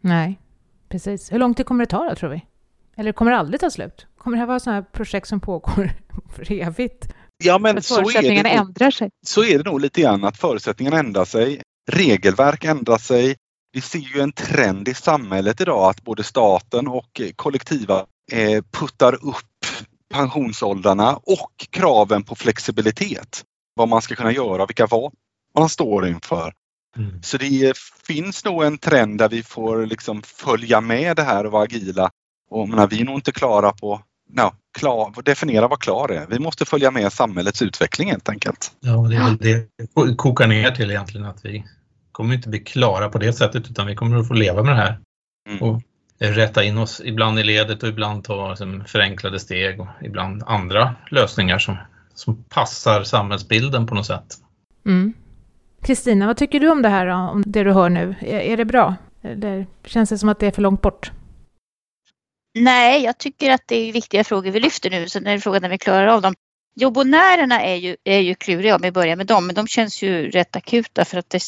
Nej. 0.00 0.38
Precis. 0.88 1.32
Hur 1.32 1.38
lång 1.38 1.54
tid 1.54 1.66
kommer 1.66 1.84
det 1.84 1.90
ta 1.90 2.08
då, 2.08 2.14
tror 2.14 2.30
vi? 2.30 2.44
Eller 2.96 3.12
kommer 3.12 3.30
det 3.30 3.36
aldrig 3.36 3.60
ta 3.60 3.70
slut? 3.70 4.06
Kommer 4.18 4.36
det 4.36 4.40
här 4.40 4.46
vara 4.46 4.60
sådana 4.60 4.80
här 4.80 4.86
projekt 4.92 5.28
som 5.28 5.40
pågår 5.40 5.90
för 6.36 6.52
evigt? 6.52 7.08
Ja, 7.44 7.58
men 7.58 7.82
så 7.82 7.94
förutsättningarna 7.94 8.48
är 8.48 8.54
det, 8.54 8.60
ändrar 8.60 8.90
sig. 8.90 9.10
Så 9.26 9.44
är 9.44 9.58
det 9.58 9.70
nog 9.70 9.80
lite 9.80 10.00
grann 10.00 10.24
att 10.24 10.36
förutsättningarna 10.36 10.98
ändrar 10.98 11.24
sig. 11.24 11.62
Regelverk 11.90 12.64
ändrar 12.64 12.98
sig. 12.98 13.36
Vi 13.74 13.80
ser 13.80 13.98
ju 13.98 14.20
en 14.20 14.32
trend 14.32 14.88
i 14.88 14.94
samhället 14.94 15.60
idag 15.60 15.90
att 15.90 16.02
både 16.02 16.24
staten 16.24 16.88
och 16.88 17.20
kollektiva 17.36 18.06
eh, 18.32 18.62
puttar 18.72 19.14
upp 19.14 19.66
pensionsåldrarna 20.14 21.16
och 21.16 21.66
kraven 21.70 22.22
på 22.22 22.34
flexibilitet. 22.34 23.44
Vad 23.74 23.88
man 23.88 24.02
ska 24.02 24.14
kunna 24.14 24.32
göra, 24.32 24.66
vilka 24.66 24.86
val 24.86 25.12
man 25.58 25.68
står 25.68 26.06
inför. 26.06 26.52
Mm. 26.96 27.22
Så 27.22 27.38
det 27.38 27.78
finns 28.06 28.44
nog 28.44 28.64
en 28.64 28.78
trend 28.78 29.18
där 29.18 29.28
vi 29.28 29.42
får 29.42 29.86
liksom 29.86 30.22
följa 30.22 30.80
med 30.80 31.16
det 31.16 31.22
här 31.22 31.46
och 31.46 31.52
vara 31.52 31.62
agila. 31.62 32.10
Och 32.50 32.68
menar, 32.68 32.88
vi 32.88 33.00
är 33.00 33.04
nog 33.04 33.14
inte 33.14 33.32
klara 33.32 33.72
på 33.72 34.02
no, 34.30 34.52
klar, 34.78 35.22
definiera 35.24 35.68
vad 35.68 35.80
klar 35.80 36.08
är. 36.08 36.26
Vi 36.26 36.38
måste 36.38 36.64
följa 36.64 36.90
med 36.90 37.12
samhällets 37.12 37.62
utveckling 37.62 38.10
helt 38.10 38.28
enkelt. 38.28 38.72
Ja, 38.80 39.08
det 39.40 39.68
det 39.94 40.16
kokar 40.16 40.46
ner 40.46 40.70
till 40.70 40.90
egentligen 40.90 41.26
att 41.26 41.44
vi 41.44 41.64
kommer 42.14 42.34
inte 42.34 42.48
bli 42.48 42.60
klara 42.60 43.08
på 43.08 43.18
det 43.18 43.32
sättet 43.32 43.70
utan 43.70 43.86
vi 43.86 43.94
kommer 43.94 44.16
att 44.16 44.28
få 44.28 44.34
leva 44.34 44.62
med 44.62 44.72
det 44.74 44.80
här. 44.80 44.98
Mm. 45.48 45.62
Och 45.62 45.82
rätta 46.18 46.64
in 46.64 46.78
oss 46.78 47.02
ibland 47.04 47.38
i 47.38 47.42
ledet 47.42 47.82
och 47.82 47.88
ibland 47.88 48.24
ta 48.24 48.48
liksom, 48.48 48.84
förenklade 48.86 49.40
steg 49.40 49.80
och 49.80 49.88
ibland 50.02 50.42
andra 50.46 50.94
lösningar 51.10 51.58
som, 51.58 51.76
som 52.14 52.44
passar 52.44 53.02
samhällsbilden 53.02 53.86
på 53.86 53.94
något 53.94 54.06
sätt. 54.06 54.34
Mm. 54.86 55.12
Kristina, 55.82 56.26
vad 56.26 56.36
tycker 56.36 56.60
du 56.60 56.70
om 56.70 56.82
det 56.82 56.88
här, 56.88 57.06
om 57.06 57.42
det 57.46 57.64
du 57.64 57.72
hör 57.72 57.88
nu? 57.88 58.14
Är, 58.20 58.40
är 58.40 58.56
det 58.56 58.64
bra? 58.64 58.94
Eller 59.22 59.66
känns 59.84 60.10
det 60.10 60.18
som 60.18 60.28
att 60.28 60.40
det 60.40 60.46
är 60.46 60.50
för 60.50 60.62
långt 60.62 60.82
bort? 60.82 61.12
Nej, 62.58 63.04
jag 63.04 63.18
tycker 63.18 63.50
att 63.50 63.62
det 63.66 63.76
är 63.76 63.92
viktiga 63.92 64.24
frågor 64.24 64.50
vi 64.50 64.60
lyfter 64.60 64.90
nu, 64.90 65.08
så 65.08 65.18
är 65.18 65.38
frågan 65.38 65.62
när 65.62 65.68
vi 65.68 65.78
klarar 65.78 66.06
av 66.06 66.22
dem. 66.22 66.34
Jobbonärerna 66.76 67.62
är 67.62 67.74
ju, 67.74 67.96
är 68.04 68.20
ju 68.20 68.34
kluriga 68.34 68.74
om 68.74 68.82
vi 68.82 68.92
börjar 68.92 69.16
med 69.16 69.26
dem, 69.26 69.46
men 69.46 69.54
de 69.54 69.66
känns 69.66 70.02
ju 70.02 70.30
rätt 70.30 70.56
akuta 70.56 71.04
för 71.04 71.18
att 71.18 71.30
det 71.30 71.42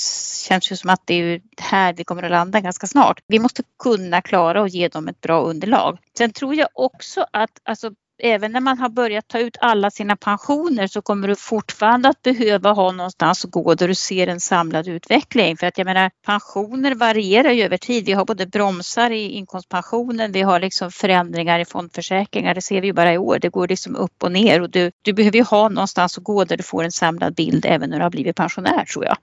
känns 0.48 0.72
ju 0.72 0.76
som 0.76 0.90
att 0.90 1.02
det 1.04 1.14
är 1.14 1.40
här 1.60 1.92
vi 1.92 2.04
kommer 2.04 2.22
att 2.22 2.30
landa 2.30 2.60
ganska 2.60 2.86
snart. 2.86 3.20
Vi 3.26 3.38
måste 3.38 3.62
kunna 3.78 4.22
klara 4.22 4.60
och 4.60 4.68
ge 4.68 4.88
dem 4.88 5.08
ett 5.08 5.20
bra 5.20 5.42
underlag. 5.42 5.98
Sen 6.18 6.32
tror 6.32 6.54
jag 6.54 6.68
också 6.72 7.26
att 7.32 7.60
alltså, 7.64 7.90
även 8.18 8.52
när 8.52 8.60
man 8.60 8.78
har 8.78 8.88
börjat 8.88 9.28
ta 9.28 9.38
ut 9.38 9.56
alla 9.60 9.90
sina 9.90 10.16
pensioner 10.16 10.86
så 10.86 11.02
kommer 11.02 11.28
du 11.28 11.36
fortfarande 11.36 12.08
att 12.08 12.22
behöva 12.22 12.72
ha 12.72 12.92
någonstans 12.92 13.44
att 13.44 13.50
gå 13.50 13.74
där 13.74 13.88
du 13.88 13.94
ser 13.94 14.26
en 14.26 14.40
samlad 14.40 14.88
utveckling. 14.88 15.56
För 15.56 15.66
att 15.66 15.78
jag 15.78 15.84
menar 15.84 16.10
pensioner 16.26 16.94
varierar 16.94 17.50
ju 17.50 17.62
över 17.62 17.76
tid. 17.76 18.06
Vi 18.06 18.12
har 18.12 18.24
både 18.24 18.46
bromsar 18.46 19.10
i 19.10 19.30
inkomstpensionen, 19.30 20.32
vi 20.32 20.42
har 20.42 20.60
liksom 20.60 20.90
förändringar 20.90 21.58
i 21.58 21.64
fondförsäkringar. 21.64 22.54
Det 22.54 22.62
ser 22.62 22.80
vi 22.80 22.86
ju 22.86 22.92
bara 22.92 23.12
i 23.12 23.18
år. 23.18 23.38
Det 23.38 23.48
går 23.48 23.68
liksom 23.68 23.96
upp 23.96 24.22
och 24.22 24.32
ner 24.32 24.62
och 24.62 24.70
du, 24.70 24.90
du 25.02 25.12
behöver 25.12 25.38
ju 25.38 25.44
ha 25.44 25.68
någonstans 25.68 26.18
att 26.18 26.24
gå 26.24 26.44
där 26.44 26.56
du 26.56 26.62
får 26.62 26.84
en 26.84 26.92
samlad 26.92 27.34
bild 27.34 27.66
även 27.66 27.90
när 27.90 27.96
du 27.98 28.02
har 28.02 28.10
blivit 28.10 28.36
pensionär 28.36 28.84
tror 28.84 29.04
jag. 29.04 29.16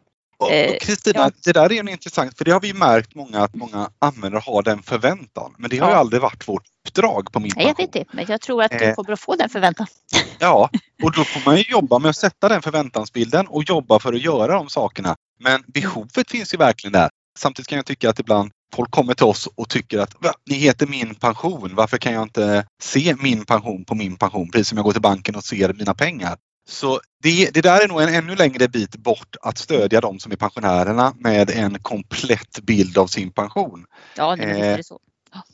Och 0.44 0.82
Kristina, 0.82 1.20
ja. 1.20 1.32
det 1.44 1.52
där 1.52 1.66
är 1.66 1.70
ju 1.70 1.92
intressant 1.92 2.38
för 2.38 2.46
det 2.46 2.52
har 2.52 2.60
vi 2.60 2.74
märkt 2.74 3.16
många 3.16 3.44
att 3.44 3.56
många 3.56 3.90
användare 4.00 4.42
har 4.46 4.64
den 4.64 4.84
förväntan. 4.84 5.56
Men 5.58 5.70
det 5.70 5.78
har 5.78 5.88
ja. 5.88 5.94
ju 5.94 6.00
aldrig 6.00 6.22
varit 6.22 6.48
vårt 6.48 6.64
uppdrag 6.88 7.32
på 7.32 7.40
min 7.40 7.52
pension. 7.52 7.68
Jag 7.68 7.78
vet 7.78 7.96
inte, 7.96 8.16
men 8.16 8.26
jag 8.28 8.42
tror 8.42 8.64
att 8.64 8.72
du 8.72 8.86
eh. 8.86 8.96
kommer 8.96 9.12
att 9.12 9.20
få 9.20 9.36
den 9.36 9.50
förväntan. 9.50 9.88
Ja, 10.40 10.70
och 11.04 11.12
då 11.12 11.24
får 11.24 11.50
man 11.50 11.58
ju 11.58 11.64
jobba 11.68 12.00
med 12.00 12.10
att 12.10 12.16
sätta 12.16 12.50
den 12.50 12.62
förväntansbilden 12.62 13.48
och 13.48 13.64
jobba 13.70 14.00
för 14.00 14.14
att 14.14 14.22
göra 14.22 14.54
de 14.54 14.70
sakerna. 14.70 15.16
Men 15.40 15.64
behovet 15.68 16.32
finns 16.32 16.54
ju 16.54 16.58
verkligen 16.58 16.92
där. 16.92 17.10
Samtidigt 17.40 17.70
kan 17.70 17.76
jag 17.76 17.86
tycka 17.86 18.10
att 18.10 18.20
ibland 18.20 18.52
folk 18.76 18.92
kommer 18.92 19.14
till 19.14 19.26
oss 19.26 19.50
och 19.56 19.70
tycker 19.70 20.00
att 20.00 20.16
ni 20.50 20.56
heter 20.56 20.88
min 20.88 21.16
pension. 21.16 21.76
Varför 21.76 21.98
kan 21.98 22.14
jag 22.14 22.24
inte 22.24 22.66
se 22.82 23.16
min 23.20 23.46
pension 23.46 23.86
på 23.86 23.96
min 23.96 24.16
pension? 24.16 24.52
Precis 24.52 24.68
som 24.68 24.78
jag 24.78 24.86
går 24.86 24.92
till 24.92 25.02
banken 25.02 25.36
och 25.36 25.44
ser 25.44 25.74
mina 25.74 25.94
pengar. 25.94 26.38
Så 26.70 27.00
det, 27.24 27.54
det, 27.54 27.62
där 27.62 27.84
är 27.84 27.88
nog 27.88 28.02
en 28.02 28.14
ännu 28.14 28.36
längre 28.36 28.68
bit 28.68 28.96
bort 28.96 29.36
att 29.42 29.58
stödja 29.58 30.02
de 30.02 30.20
som 30.20 30.32
är 30.32 30.36
pensionärerna 30.36 31.14
med 31.20 31.50
en 31.50 31.80
komplett 31.80 32.60
bild 32.64 32.98
av 32.98 33.08
sin 33.08 33.32
pension. 33.32 33.86
Ja, 34.18 34.36
det 34.36 34.44
är 34.44 34.82
så. 34.82 35.00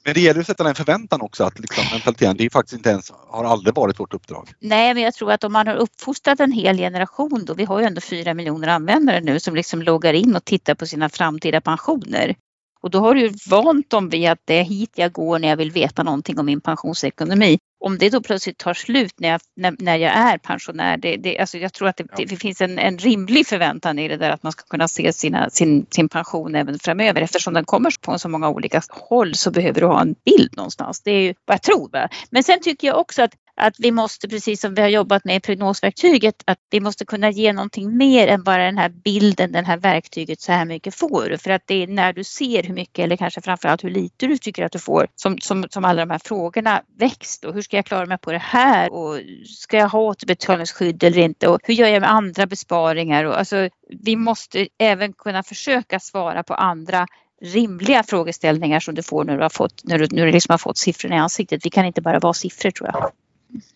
Men 0.04 0.14
det 0.14 0.22
gäller 0.22 0.40
att 0.40 0.48
sätta 0.48 0.64
den 0.64 0.76
förväntan 0.76 1.22
också 1.22 1.44
att 1.44 1.60
liksom 1.60 1.84
mentaliteten, 1.92 2.38
det 2.38 2.46
är 2.46 2.50
faktiskt 2.50 2.78
inte 2.78 2.90
ens, 2.90 3.12
har 3.28 3.46
aldrig 3.46 3.76
varit 3.76 4.00
vårt 4.00 4.14
uppdrag. 4.14 4.50
Nej, 4.60 4.94
men 4.94 5.04
jag 5.04 5.14
tror 5.14 5.32
att 5.32 5.44
om 5.44 5.54
man 5.54 5.68
har 5.68 5.76
uppfostrat 5.76 6.40
en 6.40 6.52
hel 6.52 6.78
generation 6.78 7.46
då, 7.46 7.54
vi 7.54 7.66
har 7.66 7.80
ju 7.80 7.86
ändå 7.86 8.02
fyra 8.02 8.34
miljoner 8.34 8.68
användare 8.68 9.22
nu 9.22 9.40
som 9.40 9.56
liksom 9.56 9.82
loggar 9.82 10.14
in 10.14 10.36
och 10.36 10.46
tittar 10.46 10.76
på 10.76 10.86
sina 10.86 11.10
framtida 11.10 11.62
pensioner. 11.62 12.36
Och 12.82 12.90
då 12.90 13.00
har 13.00 13.16
du 13.16 13.34
vant 13.50 13.90
dem 13.90 14.10
vid 14.10 14.30
att 14.30 14.40
det 14.46 14.60
är 14.60 14.64
hit 14.64 14.92
jag 14.96 15.12
går 15.12 15.40
när 15.40 15.48
jag 15.48 15.58
vill 15.58 15.72
veta 15.72 16.04
någonting 16.04 16.40
om 16.40 16.46
min 16.46 16.62
pensionsekonomi. 16.62 17.58
Om 17.80 17.98
det 17.98 18.10
då 18.10 18.22
plötsligt 18.22 18.58
tar 18.58 18.74
slut 18.74 19.14
när 19.18 19.30
jag, 19.30 19.42
när, 19.56 19.76
när 19.80 19.98
jag 19.98 20.12
är 20.12 20.38
pensionär, 20.38 20.98
det, 20.98 21.18
det, 21.18 21.40
alltså 21.40 21.58
jag 21.58 21.74
tror 21.74 21.88
att 21.88 21.98
det, 21.98 22.06
ja. 22.18 22.26
det, 22.30 22.36
finns 22.36 22.62
en, 22.62 22.80
en, 22.80 22.98
rimlig 22.98 23.48
förväntan 23.48 24.00
i 24.00 24.08
det 24.08 24.18
där 24.18 24.30
att 24.30 24.44
man 24.44 24.52
ska 24.52 24.64
kunna 24.64 24.88
se 24.88 25.14
sina, 25.14 25.50
sin, 25.50 25.86
sin 25.90 26.10
pension 26.10 26.56
även 26.56 26.80
framöver. 26.80 27.22
Eftersom 27.22 27.54
den 27.54 27.66
kommer 27.66 27.92
på 28.02 28.20
så 28.20 28.30
många 28.30 28.50
olika 28.50 28.82
håll 28.90 29.36
så 29.36 29.52
behöver 29.52 29.82
du 29.82 29.88
ha 29.88 30.02
en 30.02 30.16
bild 30.26 30.58
någonstans. 30.58 31.02
Det 31.02 31.12
är 31.12 31.22
ju 31.22 31.34
vad 31.46 31.54
jag 31.54 31.62
tror. 31.62 32.08
Men 32.30 32.44
sen 32.44 32.62
tycker 32.62 32.88
jag 32.88 33.00
också 33.00 33.22
att 33.22 33.34
att 33.60 33.76
vi 33.78 33.92
måste, 33.92 34.30
precis 34.30 34.62
som 34.62 34.74
vi 34.74 34.82
har 34.82 34.90
jobbat 34.90 35.26
med 35.26 35.36
i 35.36 35.40
prognosverktyget, 35.40 36.44
att 36.46 36.58
vi 36.70 36.80
måste 36.80 37.06
kunna 37.06 37.30
ge 37.30 37.54
någonting 37.54 37.98
mer 37.98 38.28
än 38.28 38.44
bara 38.44 38.66
den 38.66 38.78
här 38.78 38.90
bilden, 38.90 39.52
det 39.52 39.62
här 39.62 39.78
verktyget, 39.78 40.42
så 40.42 40.52
här 40.52 40.66
mycket 40.66 40.96
får 40.96 41.30
du. 41.30 41.38
För 41.38 41.52
att 41.52 41.62
det 41.66 41.84
är 41.84 41.88
när 41.88 42.14
du 42.14 42.24
ser 42.24 42.64
hur 42.64 42.74
mycket 42.74 43.04
eller 43.04 43.16
kanske 43.18 43.42
framförallt 43.42 43.84
hur 43.84 43.90
lite 43.90 44.28
du 44.28 44.38
tycker 44.38 44.66
att 44.66 44.72
du 44.72 44.80
får 44.80 45.08
som, 45.16 45.38
som, 45.40 45.66
som 45.70 45.86
alla 45.86 46.06
de 46.06 46.12
här 46.12 46.22
frågorna 46.24 46.82
väcks 46.98 47.40
då. 47.40 47.52
Hur 47.52 47.62
ska 47.62 47.76
jag 47.76 47.86
klara 47.86 48.06
mig 48.06 48.18
på 48.18 48.32
det 48.32 48.38
här? 48.38 48.94
Och 48.94 49.20
ska 49.46 49.78
jag 49.78 49.90
ha 49.90 50.00
återbetalningsskydd 50.00 51.04
eller 51.04 51.18
inte? 51.18 51.48
Och 51.48 51.60
hur 51.64 51.74
gör 51.74 51.88
jag 51.88 52.02
med 52.02 52.12
andra 52.12 52.46
besparingar? 52.46 53.24
Och 53.24 53.40
alltså, 53.40 53.70
vi 53.90 54.16
måste 54.16 54.68
även 54.78 55.14
kunna 55.14 55.44
försöka 55.44 56.00
svara 56.00 56.44
på 56.44 56.54
andra 56.54 57.08
rimliga 57.42 58.04
frågeställningar 58.04 58.80
som 58.80 58.96
du 58.96 59.04
får 59.04 59.24
när 59.24 59.38
du 59.38 59.42
har 59.44 59.50
fått, 59.50 59.84
när 59.84 60.00
du, 60.00 60.08
när 60.12 60.26
du 60.26 60.32
liksom 60.32 60.54
har 60.54 60.58
fått 60.58 60.78
siffrorna 60.78 61.16
i 61.16 61.20
ansiktet. 61.20 61.66
Vi 61.66 61.70
kan 61.70 61.86
inte 61.86 62.02
bara 62.02 62.20
vara 62.20 62.34
siffror 62.34 62.72
tror 62.72 62.90
jag. 62.94 63.12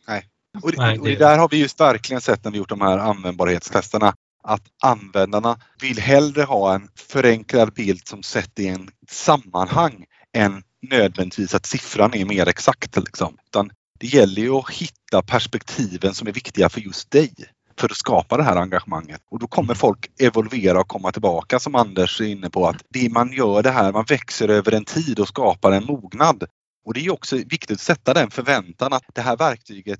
Nej. 0.07 0.25
Och 0.61 0.71
det, 0.71 0.99
och 0.99 1.05
det 1.05 1.15
där 1.15 1.37
har 1.37 1.49
vi 1.49 1.57
just 1.57 1.79
verkligen 1.79 2.21
sett 2.21 2.43
när 2.43 2.51
vi 2.51 2.57
gjort 2.57 2.69
de 2.69 2.81
här 2.81 2.97
användbarhetstesterna 2.97 4.13
att 4.43 4.63
användarna 4.81 5.59
vill 5.81 5.99
hellre 5.99 6.43
ha 6.43 6.75
en 6.75 6.87
förenklad 6.95 7.73
bild 7.73 8.07
som 8.07 8.23
sett 8.23 8.59
i 8.59 8.67
en 8.67 8.89
sammanhang 9.09 10.05
än 10.33 10.63
nödvändigtvis 10.89 11.55
att 11.55 11.65
siffran 11.65 12.13
är 12.13 12.25
mer 12.25 12.47
exakt. 12.47 12.97
Liksom. 12.97 13.37
Utan 13.45 13.71
det 13.99 14.07
gäller 14.07 14.41
ju 14.41 14.51
att 14.51 14.69
hitta 14.69 15.21
perspektiven 15.21 16.13
som 16.13 16.27
är 16.27 16.31
viktiga 16.31 16.69
för 16.69 16.81
just 16.81 17.11
dig 17.11 17.33
för 17.79 17.89
att 17.89 17.97
skapa 17.97 18.37
det 18.37 18.43
här 18.43 18.55
engagemanget. 18.55 19.21
Och 19.31 19.39
då 19.39 19.47
kommer 19.47 19.73
folk 19.73 20.11
evolvera 20.19 20.79
och 20.79 20.87
komma 20.87 21.11
tillbaka 21.11 21.59
som 21.59 21.75
Anders 21.75 22.21
är 22.21 22.25
inne 22.25 22.49
på 22.49 22.67
att 22.67 22.83
det 22.89 23.09
man 23.11 23.33
gör 23.33 23.63
det 23.63 23.71
här, 23.71 23.91
man 23.91 24.05
växer 24.07 24.47
över 24.47 24.71
en 24.71 24.85
tid 24.85 25.19
och 25.19 25.27
skapar 25.27 25.71
en 25.71 25.85
mognad. 25.85 26.43
Och 26.85 26.93
det 26.93 27.05
är 27.05 27.13
också 27.13 27.35
viktigt 27.35 27.71
att 27.71 27.79
sätta 27.79 28.13
den 28.13 28.31
förväntan 28.31 28.93
att 28.93 29.03
det 29.13 29.21
här 29.21 29.37
verktyget 29.37 29.99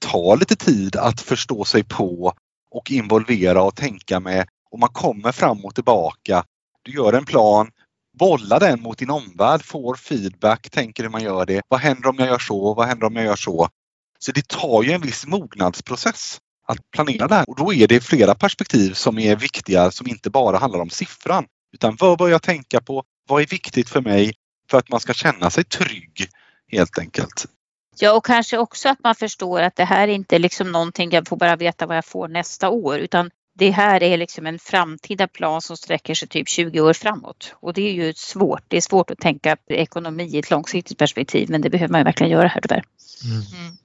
tar 0.00 0.36
lite 0.36 0.56
tid 0.56 0.96
att 0.96 1.20
förstå 1.20 1.64
sig 1.64 1.84
på 1.84 2.32
och 2.70 2.90
involvera 2.90 3.62
och 3.62 3.76
tänka 3.76 4.20
med 4.20 4.48
och 4.70 4.78
man 4.78 4.88
kommer 4.88 5.32
fram 5.32 5.64
och 5.64 5.74
tillbaka. 5.74 6.44
Du 6.82 6.92
gör 6.92 7.12
en 7.12 7.24
plan, 7.24 7.70
bollar 8.18 8.60
den 8.60 8.82
mot 8.82 8.98
din 8.98 9.10
omvärld, 9.10 9.62
får 9.64 9.94
feedback, 9.94 10.70
tänker 10.70 11.02
hur 11.02 11.10
man 11.10 11.22
gör 11.22 11.46
det. 11.46 11.62
Vad 11.68 11.80
händer 11.80 12.08
om 12.08 12.16
jag 12.18 12.28
gör 12.28 12.38
så? 12.38 12.74
Vad 12.74 12.86
händer 12.86 13.06
om 13.06 13.16
jag 13.16 13.24
gör 13.24 13.36
så? 13.36 13.68
Så 14.18 14.32
det 14.32 14.48
tar 14.48 14.82
ju 14.82 14.92
en 14.92 15.00
viss 15.00 15.26
mognadsprocess 15.26 16.38
att 16.66 16.90
planera 16.90 17.28
det 17.28 17.34
här 17.34 17.48
och 17.48 17.56
då 17.56 17.72
är 17.72 17.88
det 17.88 18.00
flera 18.00 18.34
perspektiv 18.34 18.92
som 18.92 19.18
är 19.18 19.36
viktiga 19.36 19.90
som 19.90 20.06
inte 20.06 20.30
bara 20.30 20.58
handlar 20.58 20.80
om 20.80 20.90
siffran 20.90 21.44
utan 21.72 21.96
vad 22.00 22.18
bör 22.18 22.28
jag 22.28 22.42
tänka 22.42 22.80
på? 22.80 23.02
Vad 23.28 23.42
är 23.42 23.46
viktigt 23.46 23.88
för 23.88 24.00
mig? 24.00 24.34
För 24.72 24.78
att 24.78 24.88
man 24.88 25.00
ska 25.00 25.12
känna 25.14 25.50
sig 25.50 25.64
trygg 25.64 26.26
helt 26.68 26.98
enkelt. 26.98 27.46
Ja 27.98 28.12
och 28.12 28.24
kanske 28.24 28.58
också 28.58 28.88
att 28.88 29.04
man 29.04 29.14
förstår 29.14 29.62
att 29.62 29.76
det 29.76 29.84
här 29.84 30.08
är 30.08 30.12
inte 30.12 30.38
liksom 30.38 30.72
någonting 30.72 31.10
jag 31.12 31.28
får 31.28 31.36
bara 31.36 31.56
veta 31.56 31.86
vad 31.86 31.96
jag 31.96 32.04
får 32.04 32.28
nästa 32.28 32.68
år 32.68 32.98
utan 32.98 33.30
det 33.54 33.70
här 33.70 34.02
är 34.02 34.16
liksom 34.16 34.46
en 34.46 34.58
framtida 34.58 35.28
plan 35.28 35.62
som 35.62 35.76
sträcker 35.76 36.14
sig 36.14 36.28
typ 36.28 36.48
20 36.48 36.80
år 36.80 36.92
framåt. 36.92 37.54
Och 37.60 37.72
det 37.72 37.82
är 37.82 37.92
ju 37.92 38.14
svårt. 38.14 38.62
Det 38.68 38.76
är 38.76 38.80
svårt 38.80 39.10
att 39.10 39.18
tänka 39.18 39.56
ekonomi 39.66 40.24
i 40.24 40.38
ett 40.38 40.50
långsiktigt 40.50 40.98
perspektiv 40.98 41.50
men 41.50 41.62
det 41.62 41.70
behöver 41.70 41.92
man 41.92 42.00
ju 42.00 42.04
verkligen 42.04 42.32
göra 42.32 42.48
här 42.48 42.60
tyvärr. 42.60 42.84
Mm. 43.24 43.36
Mm. 43.36 43.76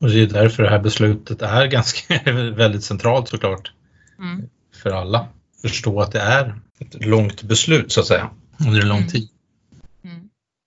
Och 0.00 0.08
det 0.08 0.22
är 0.22 0.26
därför 0.26 0.62
det 0.62 0.70
här 0.70 0.78
beslutet 0.78 1.42
är 1.42 1.66
ganska 1.76 2.20
väldigt 2.56 2.84
centralt 2.84 3.28
såklart. 3.28 3.72
Mm. 4.18 4.48
För 4.82 4.90
alla. 4.90 5.28
Förstå 5.62 6.00
att 6.00 6.12
det 6.12 6.20
är 6.20 6.60
ett 6.78 7.04
långt 7.06 7.42
beslut 7.42 7.92
så 7.92 8.00
att 8.00 8.06
säga 8.06 8.30
under 8.66 8.80
en 8.80 8.88
lång 8.88 8.98
mm. 8.98 9.10
tid. 9.10 9.28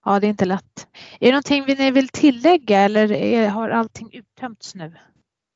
Ja, 0.06 0.20
det 0.20 0.28
är 0.28 0.30
inte 0.30 0.46
lätt. 0.46 0.88
Är 1.20 1.26
det 1.26 1.32
någonting 1.32 1.66
ni 1.78 1.92
vill 1.92 2.10
tillägga 2.10 2.80
eller 2.80 3.12
är, 3.12 3.50
har 3.50 3.70
allting 3.70 4.10
uttömts 4.13 4.76
nu? 4.76 4.94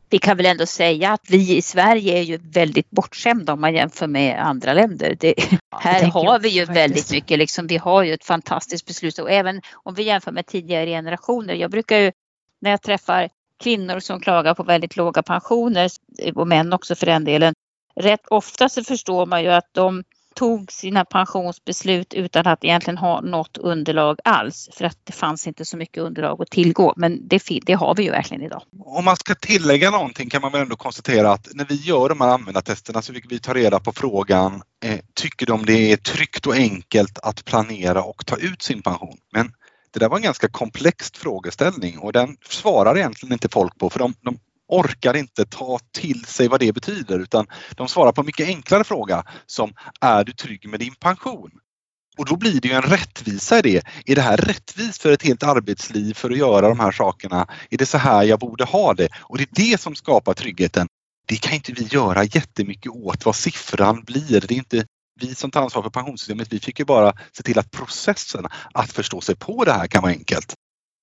Vi 0.09 0.19
kan 0.19 0.37
väl 0.37 0.45
ändå 0.45 0.65
säga 0.65 1.11
att 1.11 1.29
vi 1.29 1.57
i 1.57 1.61
Sverige 1.61 2.17
är 2.17 2.21
ju 2.21 2.37
väldigt 2.37 2.89
bortskämda 2.89 3.53
om 3.53 3.61
man 3.61 3.75
jämför 3.75 4.07
med 4.07 4.39
andra 4.39 4.73
länder. 4.73 5.17
Det, 5.19 5.33
ja, 5.71 5.77
här 5.81 6.03
har 6.03 6.39
vi 6.39 6.49
ju 6.49 6.65
faktiskt. 6.65 6.77
väldigt 6.77 7.11
mycket, 7.11 7.39
liksom, 7.39 7.67
vi 7.67 7.77
har 7.77 8.03
ju 8.03 8.13
ett 8.13 8.25
fantastiskt 8.25 8.85
beslut 8.85 9.19
och 9.19 9.31
även 9.31 9.61
om 9.73 9.93
vi 9.93 10.03
jämför 10.03 10.31
med 10.31 10.45
tidigare 10.45 10.89
generationer. 10.89 11.53
Jag 11.53 11.71
brukar 11.71 11.97
ju 11.97 12.11
när 12.61 12.71
jag 12.71 12.81
träffar 12.81 13.29
kvinnor 13.63 13.99
som 13.99 14.19
klagar 14.19 14.53
på 14.53 14.63
väldigt 14.63 14.95
låga 14.95 15.23
pensioner 15.23 15.89
och 16.35 16.47
män 16.47 16.73
också 16.73 16.95
för 16.95 17.05
den 17.05 17.23
delen. 17.23 17.53
Rätt 17.95 18.27
ofta 18.27 18.69
så 18.69 18.83
förstår 18.83 19.25
man 19.25 19.43
ju 19.43 19.49
att 19.49 19.69
de 19.71 20.03
tog 20.37 20.71
sina 20.71 21.05
pensionsbeslut 21.05 22.13
utan 22.13 22.47
att 22.47 22.63
egentligen 22.63 22.97
ha 22.97 23.21
något 23.21 23.57
underlag 23.57 24.19
alls 24.23 24.69
för 24.73 24.85
att 24.85 24.97
det 25.03 25.13
fanns 25.13 25.47
inte 25.47 25.65
så 25.65 25.77
mycket 25.77 26.03
underlag 26.03 26.41
att 26.41 26.49
tillgå. 26.49 26.93
Men 26.97 27.27
det, 27.27 27.41
det 27.65 27.73
har 27.73 27.95
vi 27.95 28.03
ju 28.03 28.11
verkligen 28.11 28.43
idag. 28.43 28.61
Om 28.85 29.05
man 29.05 29.15
ska 29.15 29.35
tillägga 29.35 29.91
någonting 29.91 30.29
kan 30.29 30.41
man 30.41 30.51
väl 30.51 30.61
ändå 30.61 30.75
konstatera 30.75 31.31
att 31.31 31.47
när 31.53 31.65
vi 31.65 31.75
gör 31.75 32.09
de 32.09 32.21
här 32.21 32.27
användartesterna 32.27 33.01
så 33.01 33.13
fick 33.13 33.31
vi 33.31 33.39
ta 33.39 33.53
reda 33.53 33.79
på 33.79 33.91
frågan 33.91 34.61
eh, 34.85 34.99
Tycker 35.13 35.45
de 35.45 35.65
det 35.65 35.91
är 35.91 35.97
tryggt 35.97 36.47
och 36.47 36.55
enkelt 36.55 37.19
att 37.23 37.45
planera 37.45 38.03
och 38.03 38.25
ta 38.25 38.35
ut 38.37 38.61
sin 38.61 38.81
pension? 38.81 39.17
Men 39.33 39.51
det 39.93 39.99
där 39.99 40.09
var 40.09 40.17
en 40.17 40.23
ganska 40.23 40.47
komplex 40.47 41.11
frågeställning 41.11 41.99
och 41.99 42.13
den 42.13 42.37
svarar 42.49 42.97
egentligen 42.97 43.33
inte 43.33 43.49
folk 43.49 43.77
på 43.77 43.89
för 43.89 43.99
de, 43.99 44.13
de 44.21 44.39
orkar 44.67 45.13
inte 45.13 45.45
ta 45.45 45.79
till 45.91 46.25
sig 46.25 46.47
vad 46.47 46.59
det 46.59 46.73
betyder 46.73 47.19
utan 47.19 47.47
de 47.75 47.87
svarar 47.87 48.11
på 48.11 48.21
en 48.21 48.25
mycket 48.25 48.47
enklare 48.47 48.83
fråga 48.83 49.23
som 49.45 49.73
Är 50.01 50.23
du 50.23 50.31
trygg 50.31 50.69
med 50.69 50.79
din 50.79 50.95
pension? 50.95 51.51
Och 52.17 52.25
då 52.25 52.35
blir 52.35 52.61
det 52.61 52.67
ju 52.67 52.73
en 52.73 52.81
rättvisa 52.81 53.59
i 53.59 53.61
det. 53.61 53.83
Är 54.05 54.15
det 54.15 54.21
här 54.21 54.37
rättvist 54.37 55.01
för 55.01 55.11
ett 55.11 55.23
helt 55.23 55.43
arbetsliv 55.43 56.13
för 56.13 56.31
att 56.31 56.37
göra 56.37 56.69
de 56.69 56.79
här 56.79 56.91
sakerna? 56.91 57.47
Är 57.69 57.77
det 57.77 57.85
så 57.85 57.97
här 57.97 58.23
jag 58.23 58.39
borde 58.39 58.63
ha 58.63 58.93
det? 58.93 59.09
Och 59.21 59.37
det 59.37 59.43
är 59.43 59.71
det 59.71 59.81
som 59.81 59.95
skapar 59.95 60.33
tryggheten. 60.33 60.87
Det 61.27 61.37
kan 61.37 61.53
inte 61.53 61.71
vi 61.71 61.83
göra 61.83 62.23
jättemycket 62.23 62.91
åt 62.91 63.25
vad 63.25 63.35
siffran 63.35 64.03
blir. 64.03 64.41
Det 64.41 64.53
är 64.53 64.57
inte 64.57 64.85
vi 65.19 65.35
som 65.35 65.51
tar 65.51 65.61
ansvar 65.61 65.83
för 65.83 65.89
pensionssystemet. 65.89 66.53
Vi 66.53 66.59
fick 66.59 66.79
ju 66.79 66.85
bara 66.85 67.13
se 67.31 67.43
till 67.43 67.59
att 67.59 67.71
processen 67.71 68.45
att 68.73 68.91
förstå 68.91 69.21
sig 69.21 69.35
på 69.35 69.65
det 69.65 69.71
här 69.71 69.87
kan 69.87 70.01
vara 70.01 70.11
enkelt. 70.11 70.53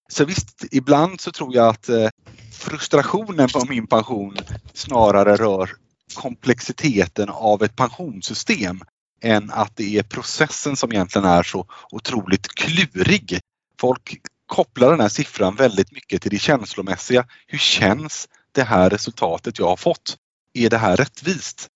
Så 0.08 0.24
visst, 0.24 0.64
ibland 0.70 1.20
så 1.20 1.32
tror 1.32 1.54
jag 1.54 1.68
att 1.68 1.88
eh, 1.88 2.08
frustrationen 2.52 3.48
på 3.48 3.64
min 3.68 3.86
pension 3.86 4.36
snarare 4.72 5.36
rör 5.36 5.70
komplexiteten 6.14 7.28
av 7.28 7.62
ett 7.62 7.76
pensionssystem 7.76 8.82
än 9.22 9.50
att 9.50 9.76
det 9.76 9.98
är 9.98 10.02
processen 10.02 10.76
som 10.76 10.92
egentligen 10.92 11.28
är 11.28 11.42
så 11.42 11.66
otroligt 11.90 12.48
klurig. 12.48 13.40
Folk 13.80 14.20
kopplar 14.46 14.90
den 14.90 15.00
här 15.00 15.08
siffran 15.08 15.54
väldigt 15.54 15.92
mycket 15.92 16.22
till 16.22 16.30
det 16.30 16.38
känslomässiga. 16.38 17.26
Hur 17.46 17.58
känns 17.58 18.28
det 18.52 18.62
här 18.62 18.90
resultatet 18.90 19.58
jag 19.58 19.66
har 19.66 19.76
fått? 19.76 20.16
Är 20.54 20.70
det 20.70 20.78
här 20.78 20.96
rättvist? 20.96 21.68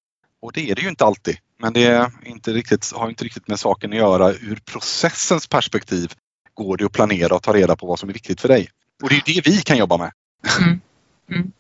Och 0.42 0.52
det 0.52 0.70
är 0.70 0.74
det 0.74 0.82
ju 0.82 0.88
inte 0.88 1.04
alltid. 1.04 1.38
Men 1.60 1.72
det 1.72 1.84
är 1.84 2.10
inte 2.24 2.52
riktigt, 2.52 2.92
har 2.92 3.08
inte 3.08 3.24
riktigt 3.24 3.48
med 3.48 3.60
saken 3.60 3.92
att 3.92 3.98
göra. 3.98 4.32
Ur 4.32 4.60
processens 4.64 5.46
perspektiv 5.46 6.12
går 6.59 6.77
det 6.77 6.85
att 6.85 6.92
planera 6.92 7.35
och 7.35 7.42
ta 7.42 7.53
reda 7.53 7.77
på 7.77 7.87
vad 7.87 7.99
som 7.99 8.09
är 8.09 8.12
viktigt 8.12 8.40
för 8.40 8.49
dig. 8.49 8.68
Och 9.03 9.09
det 9.09 9.14
är 9.14 9.35
det 9.35 9.47
vi 9.47 9.57
kan 9.57 9.77
jobba 9.79 9.97
med. 9.97 10.11
Mm. 10.61 10.81
Mm. 11.31 11.53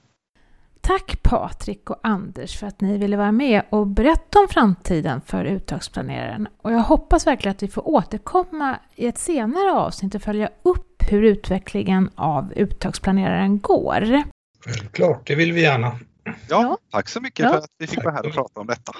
Tack 0.80 1.22
Patrik 1.22 1.90
och 1.90 2.00
Anders 2.02 2.58
för 2.58 2.66
att 2.66 2.80
ni 2.80 2.98
ville 2.98 3.16
vara 3.16 3.32
med 3.32 3.62
och 3.70 3.86
berätta 3.86 4.38
om 4.38 4.48
framtiden 4.48 5.20
för 5.26 5.44
uttagsplaneraren. 5.44 6.48
Och 6.62 6.72
jag 6.72 6.78
hoppas 6.78 7.26
verkligen 7.26 7.54
att 7.54 7.62
vi 7.62 7.68
får 7.68 7.88
återkomma 7.88 8.78
i 8.94 9.06
ett 9.06 9.18
senare 9.18 9.72
avsnitt 9.72 10.14
och 10.14 10.22
följa 10.22 10.50
upp 10.62 11.02
hur 11.10 11.22
utvecklingen 11.22 12.10
av 12.14 12.52
uttagsplaneraren 12.56 13.58
går. 13.60 14.22
Självklart, 14.64 15.26
det 15.26 15.34
vill 15.34 15.52
vi 15.52 15.62
gärna. 15.62 15.98
Ja, 16.48 16.78
tack 16.90 17.08
så 17.08 17.20
mycket 17.20 17.44
ja. 17.44 17.50
för 17.50 17.58
att 17.58 17.70
vi 17.78 17.86
fick 17.86 18.04
vara 18.04 18.14
här 18.14 18.26
och 18.26 18.32
prata 18.32 18.60
om 18.60 18.66
detta. 18.66 18.92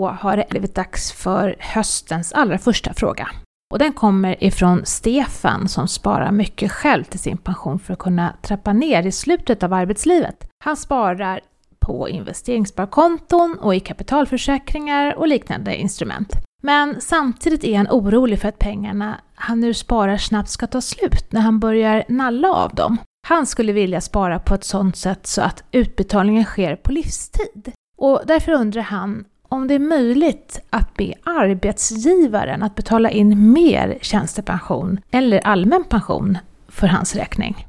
Då 0.00 0.06
har 0.06 0.36
det 0.36 0.46
blivit 0.50 0.74
dags 0.74 1.12
för 1.12 1.56
höstens 1.58 2.32
allra 2.32 2.58
första 2.58 2.94
fråga. 2.94 3.28
Och 3.72 3.78
den 3.78 3.92
kommer 3.92 4.44
ifrån 4.44 4.82
Stefan 4.84 5.68
som 5.68 5.88
sparar 5.88 6.32
mycket 6.32 6.72
själv 6.72 7.04
till 7.04 7.18
sin 7.18 7.36
pension 7.36 7.78
för 7.78 7.92
att 7.92 7.98
kunna 7.98 8.36
trappa 8.42 8.72
ner 8.72 9.06
i 9.06 9.12
slutet 9.12 9.62
av 9.62 9.72
arbetslivet. 9.72 10.46
Han 10.64 10.76
sparar 10.76 11.40
på 11.78 12.08
investeringssparkonton 12.08 13.58
och 13.60 13.74
i 13.74 13.80
kapitalförsäkringar 13.80 15.14
och 15.14 15.28
liknande 15.28 15.76
instrument. 15.76 16.32
Men 16.62 17.00
samtidigt 17.00 17.64
är 17.64 17.76
han 17.76 17.88
orolig 17.90 18.40
för 18.40 18.48
att 18.48 18.58
pengarna 18.58 19.20
han 19.34 19.60
nu 19.60 19.74
sparar 19.74 20.16
snabbt 20.16 20.50
ska 20.50 20.66
ta 20.66 20.80
slut 20.80 21.32
när 21.32 21.40
han 21.40 21.60
börjar 21.60 22.04
nalla 22.08 22.48
av 22.48 22.74
dem. 22.74 22.98
Han 23.28 23.46
skulle 23.46 23.72
vilja 23.72 24.00
spara 24.00 24.38
på 24.38 24.54
ett 24.54 24.64
sådant 24.64 24.96
sätt 24.96 25.26
så 25.26 25.42
att 25.42 25.64
utbetalningen 25.72 26.44
sker 26.44 26.76
på 26.76 26.92
livstid. 26.92 27.72
Och 27.96 28.22
därför 28.26 28.52
undrar 28.52 28.82
han 28.82 29.24
om 29.50 29.68
det 29.68 29.74
är 29.74 29.78
möjligt 29.78 30.60
att 30.70 30.94
be 30.94 31.14
arbetsgivaren 31.24 32.62
att 32.62 32.74
betala 32.74 33.10
in 33.10 33.52
mer 33.52 33.98
tjänstepension 34.00 35.00
eller 35.10 35.46
allmän 35.46 35.84
pension 35.84 36.38
för 36.68 36.86
hans 36.86 37.16
räkning. 37.16 37.66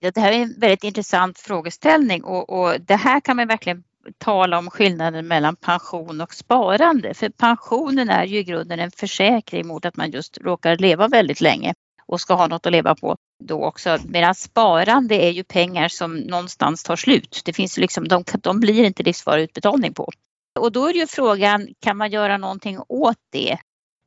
Ja, 0.00 0.10
det 0.10 0.20
här 0.20 0.32
är 0.32 0.42
en 0.42 0.54
väldigt 0.58 0.84
intressant 0.84 1.38
frågeställning 1.38 2.24
och, 2.24 2.50
och 2.50 2.80
det 2.80 2.96
här 2.96 3.20
kan 3.20 3.36
man 3.36 3.48
verkligen 3.48 3.82
tala 4.18 4.58
om 4.58 4.70
skillnaden 4.70 5.28
mellan 5.28 5.56
pension 5.56 6.20
och 6.20 6.34
sparande. 6.34 7.14
För 7.14 7.28
pensionen 7.28 8.08
är 8.08 8.24
ju 8.24 8.38
i 8.38 8.44
grunden 8.44 8.80
en 8.80 8.90
försäkring 8.90 9.66
mot 9.66 9.84
att 9.84 9.96
man 9.96 10.10
just 10.10 10.38
råkar 10.38 10.76
leva 10.76 11.08
väldigt 11.08 11.40
länge 11.40 11.74
och 12.06 12.20
ska 12.20 12.34
ha 12.34 12.46
något 12.46 12.66
att 12.66 12.72
leva 12.72 12.94
på 12.94 13.16
då 13.44 13.64
också. 13.64 13.98
Medan 14.04 14.34
sparande 14.34 15.14
är 15.14 15.30
ju 15.30 15.44
pengar 15.44 15.88
som 15.88 16.16
någonstans 16.16 16.82
tar 16.82 16.96
slut. 16.96 17.42
Det 17.44 17.52
finns 17.52 17.78
liksom, 17.78 18.08
de, 18.08 18.24
de 18.42 18.60
blir 18.60 18.84
inte 18.84 19.02
livsvarig 19.02 19.42
utbetalning 19.42 19.94
på. 19.94 20.10
Och 20.58 20.72
då 20.72 20.86
är 20.86 20.94
ju 20.94 21.06
frågan, 21.06 21.68
kan 21.80 21.96
man 21.96 22.10
göra 22.10 22.36
någonting 22.36 22.78
åt 22.88 23.18
det? 23.32 23.58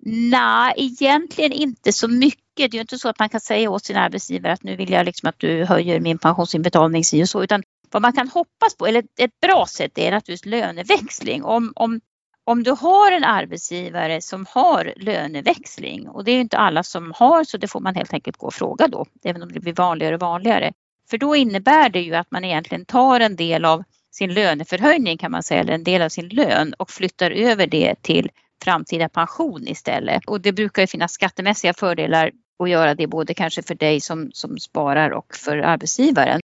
Nej, 0.05 0.73
egentligen 0.77 1.51
inte 1.51 1.93
så 1.93 2.07
mycket. 2.07 2.43
Det 2.55 2.63
är 2.63 2.73
ju 2.73 2.81
inte 2.81 2.99
så 2.99 3.09
att 3.09 3.19
man 3.19 3.29
kan 3.29 3.41
säga 3.41 3.69
åt 3.69 3.85
sin 3.85 3.97
arbetsgivare 3.97 4.53
att 4.53 4.63
nu 4.63 4.75
vill 4.75 4.91
jag 4.91 5.05
liksom 5.05 5.29
att 5.29 5.39
du 5.39 5.65
höjer 5.65 5.99
min 5.99 6.17
pensionsinbetalning 6.17 7.03
si 7.03 7.23
och 7.23 7.29
så, 7.29 7.43
utan 7.43 7.63
vad 7.91 8.01
man 8.01 8.13
kan 8.13 8.29
hoppas 8.29 8.75
på, 8.77 8.87
eller 8.87 9.03
ett 9.19 9.39
bra 9.41 9.65
sätt, 9.65 9.97
är 9.97 10.11
naturligtvis 10.11 10.45
löneväxling. 10.45 11.43
Om, 11.43 11.73
om, 11.75 12.01
om 12.43 12.63
du 12.63 12.71
har 12.71 13.11
en 13.11 13.23
arbetsgivare 13.23 14.21
som 14.21 14.45
har 14.49 14.93
löneväxling 14.97 16.09
och 16.09 16.23
det 16.23 16.31
är 16.31 16.41
inte 16.41 16.57
alla 16.57 16.83
som 16.83 17.13
har 17.15 17.43
så 17.43 17.57
det 17.57 17.67
får 17.67 17.79
man 17.79 17.95
helt 17.95 18.13
enkelt 18.13 18.37
gå 18.37 18.47
och 18.47 18.53
fråga 18.53 18.87
då, 18.87 19.05
även 19.23 19.43
om 19.43 19.51
det 19.51 19.59
blir 19.59 19.73
vanligare 19.73 20.15
och 20.15 20.21
vanligare. 20.21 20.73
För 21.09 21.17
då 21.17 21.35
innebär 21.35 21.89
det 21.89 22.01
ju 22.01 22.15
att 22.15 22.31
man 22.31 22.43
egentligen 22.43 22.85
tar 22.85 23.19
en 23.19 23.35
del 23.35 23.65
av 23.65 23.83
sin 24.17 24.33
löneförhöjning 24.33 25.17
kan 25.17 25.31
man 25.31 25.43
säga, 25.43 25.61
eller 25.61 25.73
en 25.73 25.83
del 25.83 26.01
av 26.01 26.09
sin 26.09 26.27
lön 26.27 26.73
och 26.73 26.89
flyttar 26.89 27.31
över 27.31 27.67
det 27.67 27.95
till 28.01 28.29
framtida 28.63 29.09
pension 29.09 29.67
istället. 29.67 30.25
Och 30.25 30.41
det 30.41 30.51
brukar 30.51 30.81
ju 30.81 30.87
finnas 30.87 31.11
skattemässiga 31.11 31.73
fördelar 31.73 32.31
att 32.63 32.69
göra 32.69 32.95
det 32.95 33.07
både 33.07 33.33
kanske 33.33 33.63
för 33.63 33.75
dig 33.75 34.01
som, 34.01 34.29
som 34.33 34.57
sparar 34.57 35.09
och 35.09 35.35
för 35.35 35.57
arbetsgivaren. 35.57 36.39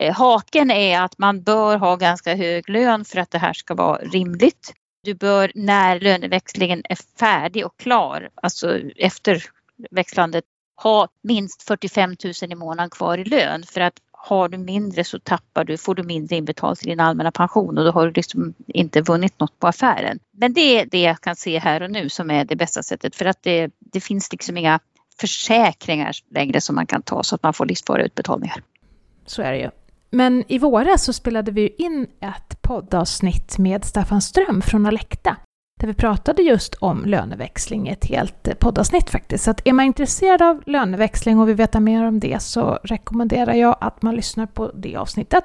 Eh, 0.00 0.14
haken 0.14 0.70
är 0.70 1.00
att 1.00 1.18
man 1.18 1.42
bör 1.42 1.76
ha 1.76 1.96
ganska 1.96 2.34
hög 2.34 2.68
lön 2.68 3.04
för 3.04 3.18
att 3.18 3.30
det 3.30 3.38
här 3.38 3.52
ska 3.52 3.74
vara 3.74 3.98
rimligt. 3.98 4.72
Du 5.04 5.14
bör 5.14 5.52
när 5.54 6.00
löneväxlingen 6.00 6.82
är 6.88 6.98
färdig 7.18 7.66
och 7.66 7.76
klar, 7.76 8.28
alltså 8.34 8.78
efter 8.96 9.44
växlandet, 9.90 10.44
ha 10.82 11.08
minst 11.22 11.62
45 11.62 12.16
000 12.42 12.52
i 12.52 12.54
månaden 12.54 12.90
kvar 12.90 13.18
i 13.18 13.24
lön 13.24 13.62
för 13.62 13.80
att 13.80 13.94
har 14.24 14.48
du 14.48 14.58
mindre 14.58 15.04
så 15.04 15.18
tappar 15.18 15.64
du, 15.64 15.76
får 15.76 15.94
du 15.94 16.02
mindre 16.02 16.36
inbetalt 16.36 16.78
till 16.78 16.88
din 16.88 17.00
allmänna 17.00 17.32
pension 17.32 17.78
och 17.78 17.84
då 17.84 17.90
har 17.90 18.06
du 18.06 18.12
liksom 18.12 18.54
inte 18.66 19.00
vunnit 19.00 19.40
något 19.40 19.58
på 19.58 19.66
affären. 19.66 20.18
Men 20.32 20.52
det 20.52 20.80
är 20.80 20.86
det 20.86 21.00
jag 21.00 21.20
kan 21.20 21.36
se 21.36 21.58
här 21.58 21.82
och 21.82 21.90
nu 21.90 22.08
som 22.08 22.30
är 22.30 22.44
det 22.44 22.56
bästa 22.56 22.82
sättet 22.82 23.16
för 23.16 23.24
att 23.24 23.42
det, 23.42 23.70
det 23.78 24.00
finns 24.00 24.32
liksom 24.32 24.56
inga 24.56 24.80
försäkringar 25.20 26.12
längre 26.30 26.60
som 26.60 26.74
man 26.74 26.86
kan 26.86 27.02
ta 27.02 27.22
så 27.22 27.34
att 27.34 27.42
man 27.42 27.52
får 27.52 27.66
livsvariga 27.66 28.06
utbetalningar. 28.06 28.62
Så 29.26 29.42
är 29.42 29.52
det 29.52 29.58
ju. 29.58 29.70
Men 30.10 30.44
i 30.48 30.58
våras 30.58 31.04
så 31.04 31.12
spelade 31.12 31.50
vi 31.50 31.74
in 31.78 32.06
ett 32.20 32.62
poddavsnitt 32.62 33.58
med 33.58 33.84
Staffan 33.84 34.22
Ström 34.22 34.62
från 34.62 34.86
Alekta 34.86 35.36
där 35.82 35.88
vi 35.88 35.94
pratade 35.94 36.42
just 36.42 36.74
om 36.74 37.04
löneväxling 37.04 37.88
i 37.88 37.92
ett 37.92 38.04
helt 38.04 38.48
eh, 38.48 38.54
poddavsnitt 38.54 39.10
faktiskt. 39.10 39.44
Så 39.44 39.50
att 39.50 39.66
är 39.66 39.72
man 39.72 39.84
intresserad 39.84 40.42
av 40.42 40.62
löneväxling 40.66 41.38
och 41.38 41.48
vill 41.48 41.56
veta 41.56 41.80
mer 41.80 42.04
om 42.04 42.20
det 42.20 42.42
så 42.42 42.78
rekommenderar 42.82 43.54
jag 43.54 43.76
att 43.80 44.02
man 44.02 44.14
lyssnar 44.14 44.46
på 44.46 44.70
det 44.74 44.96
avsnittet. 44.96 45.44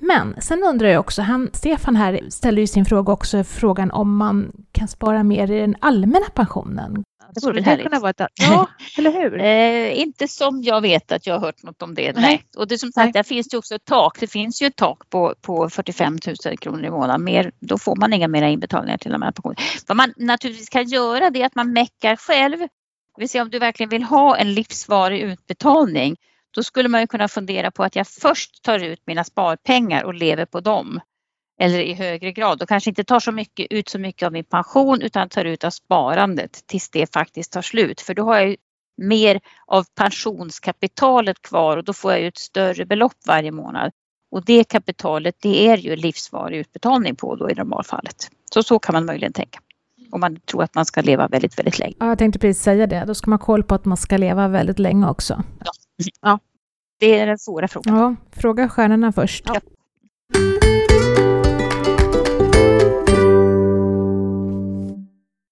Men 0.00 0.34
sen 0.38 0.64
undrar 0.64 0.88
jag 0.88 1.00
också, 1.00 1.22
han, 1.22 1.50
Stefan 1.52 1.96
här 1.96 2.20
ställer 2.28 2.60
ju 2.60 2.66
sin 2.66 2.84
fråga 2.84 3.12
också 3.12 3.44
frågan 3.44 3.90
om 3.90 4.16
man 4.16 4.52
kan 4.72 4.88
spara 4.88 5.22
mer 5.22 5.50
i 5.50 5.60
den 5.60 5.76
allmänna 5.80 6.26
pensionen. 6.34 7.04
Det 7.34 7.40
skulle 7.40 7.60
det 7.60 7.82
kunna 7.82 8.00
vara 8.00 8.10
ett... 8.10 8.20
Ja, 8.34 8.68
eller 8.98 9.12
hur? 9.12 9.40
Eh, 9.40 10.00
inte 10.00 10.28
som 10.28 10.62
jag 10.62 10.80
vet 10.80 11.12
att 11.12 11.26
jag 11.26 11.34
har 11.34 11.40
hört 11.40 11.62
något 11.62 11.82
om 11.82 11.94
det. 11.94 12.12
Nej. 12.12 12.22
nej. 12.22 12.44
Och 12.56 12.68
det 12.68 12.78
som 12.78 12.92
sagt, 12.92 13.04
nej. 13.04 13.12
där 13.12 13.22
finns 13.22 13.48
det 13.48 13.58
också 13.58 13.74
ett 13.74 13.84
tak. 13.84 14.20
Det 14.20 14.26
finns 14.26 14.62
ju 14.62 14.66
ett 14.66 14.76
tak 14.76 15.10
på, 15.10 15.34
på 15.40 15.70
45 15.70 16.18
000 16.46 16.58
kronor 16.58 16.84
i 16.84 16.90
månaden. 16.90 17.24
Mer, 17.24 17.52
då 17.60 17.78
får 17.78 17.96
man 17.96 18.12
inga 18.12 18.28
mera 18.28 18.48
inbetalningar 18.48 18.98
till 18.98 19.12
de 19.12 19.22
här 19.22 19.32
pensionerna. 19.32 19.60
Vad 19.86 19.96
man 19.96 20.12
naturligtvis 20.16 20.68
kan 20.68 20.88
göra 20.88 21.30
det 21.30 21.42
är 21.42 21.46
att 21.46 21.54
man 21.54 21.72
meckar 21.72 22.16
själv. 22.16 22.58
Det 22.58 23.20
vill 23.20 23.28
säga 23.28 23.42
om 23.42 23.50
du 23.50 23.58
verkligen 23.58 23.90
vill 23.90 24.02
ha 24.02 24.36
en 24.36 24.54
livsvarig 24.54 25.20
utbetalning 25.20 26.16
då 26.56 26.62
skulle 26.62 26.88
man 26.88 27.00
ju 27.00 27.06
kunna 27.06 27.28
fundera 27.28 27.70
på 27.70 27.84
att 27.84 27.96
jag 27.96 28.06
först 28.06 28.62
tar 28.62 28.84
ut 28.84 29.02
mina 29.06 29.24
sparpengar 29.24 30.04
och 30.04 30.14
lever 30.14 30.44
på 30.44 30.60
dem 30.60 31.00
eller 31.60 31.78
i 31.78 31.94
högre 31.94 32.32
grad 32.32 32.62
och 32.62 32.68
kanske 32.68 32.90
inte 32.90 33.04
tar 33.04 33.20
så 33.20 33.32
mycket, 33.32 33.66
ut 33.70 33.88
så 33.88 33.98
mycket 33.98 34.26
av 34.26 34.32
min 34.32 34.44
pension 34.44 35.02
utan 35.02 35.28
tar 35.28 35.44
ut 35.44 35.64
av 35.64 35.70
sparandet 35.70 36.66
tills 36.66 36.90
det 36.90 37.12
faktiskt 37.12 37.52
tar 37.52 37.62
slut. 37.62 38.00
För 38.00 38.14
då 38.14 38.24
har 38.24 38.40
jag 38.40 38.56
mer 38.96 39.40
av 39.66 39.84
pensionskapitalet 39.94 41.42
kvar 41.42 41.76
och 41.76 41.84
då 41.84 41.92
får 41.92 42.12
jag 42.12 42.24
ett 42.26 42.38
större 42.38 42.86
belopp 42.86 43.14
varje 43.26 43.52
månad. 43.52 43.92
Och 44.30 44.44
det 44.44 44.64
kapitalet 44.64 45.36
det 45.40 45.68
är 45.68 45.76
ju 45.76 45.96
livsvarig 45.96 46.58
utbetalning 46.58 47.16
på 47.16 47.36
då 47.36 47.50
i 47.50 47.54
normalfallet. 47.54 48.28
Så 48.52 48.62
så 48.62 48.78
kan 48.78 48.92
man 48.92 49.04
möjligen 49.04 49.32
tänka. 49.32 49.58
Om 50.10 50.20
man 50.20 50.36
tror 50.36 50.62
att 50.62 50.74
man 50.74 50.86
ska 50.86 51.00
leva 51.00 51.28
väldigt, 51.28 51.58
väldigt 51.58 51.78
länge. 51.78 51.94
Ja, 51.98 52.06
jag 52.06 52.18
tänkte 52.18 52.38
precis 52.38 52.62
säga 52.62 52.86
det. 52.86 53.04
Då 53.06 53.14
ska 53.14 53.30
man 53.30 53.38
ha 53.38 53.46
koll 53.46 53.62
på 53.62 53.74
att 53.74 53.84
man 53.84 53.96
ska 53.96 54.16
leva 54.16 54.48
väldigt 54.48 54.78
länge 54.78 55.08
också. 55.08 55.42
Ja, 55.64 55.72
ja. 56.20 56.38
det 57.00 57.18
är 57.18 57.26
den 57.26 57.38
svåra 57.38 57.68
frågan. 57.68 57.96
Ja, 57.96 58.16
fråga 58.40 58.68
stjärnorna 58.68 59.12
först. 59.12 59.44
Ja. 59.46 59.60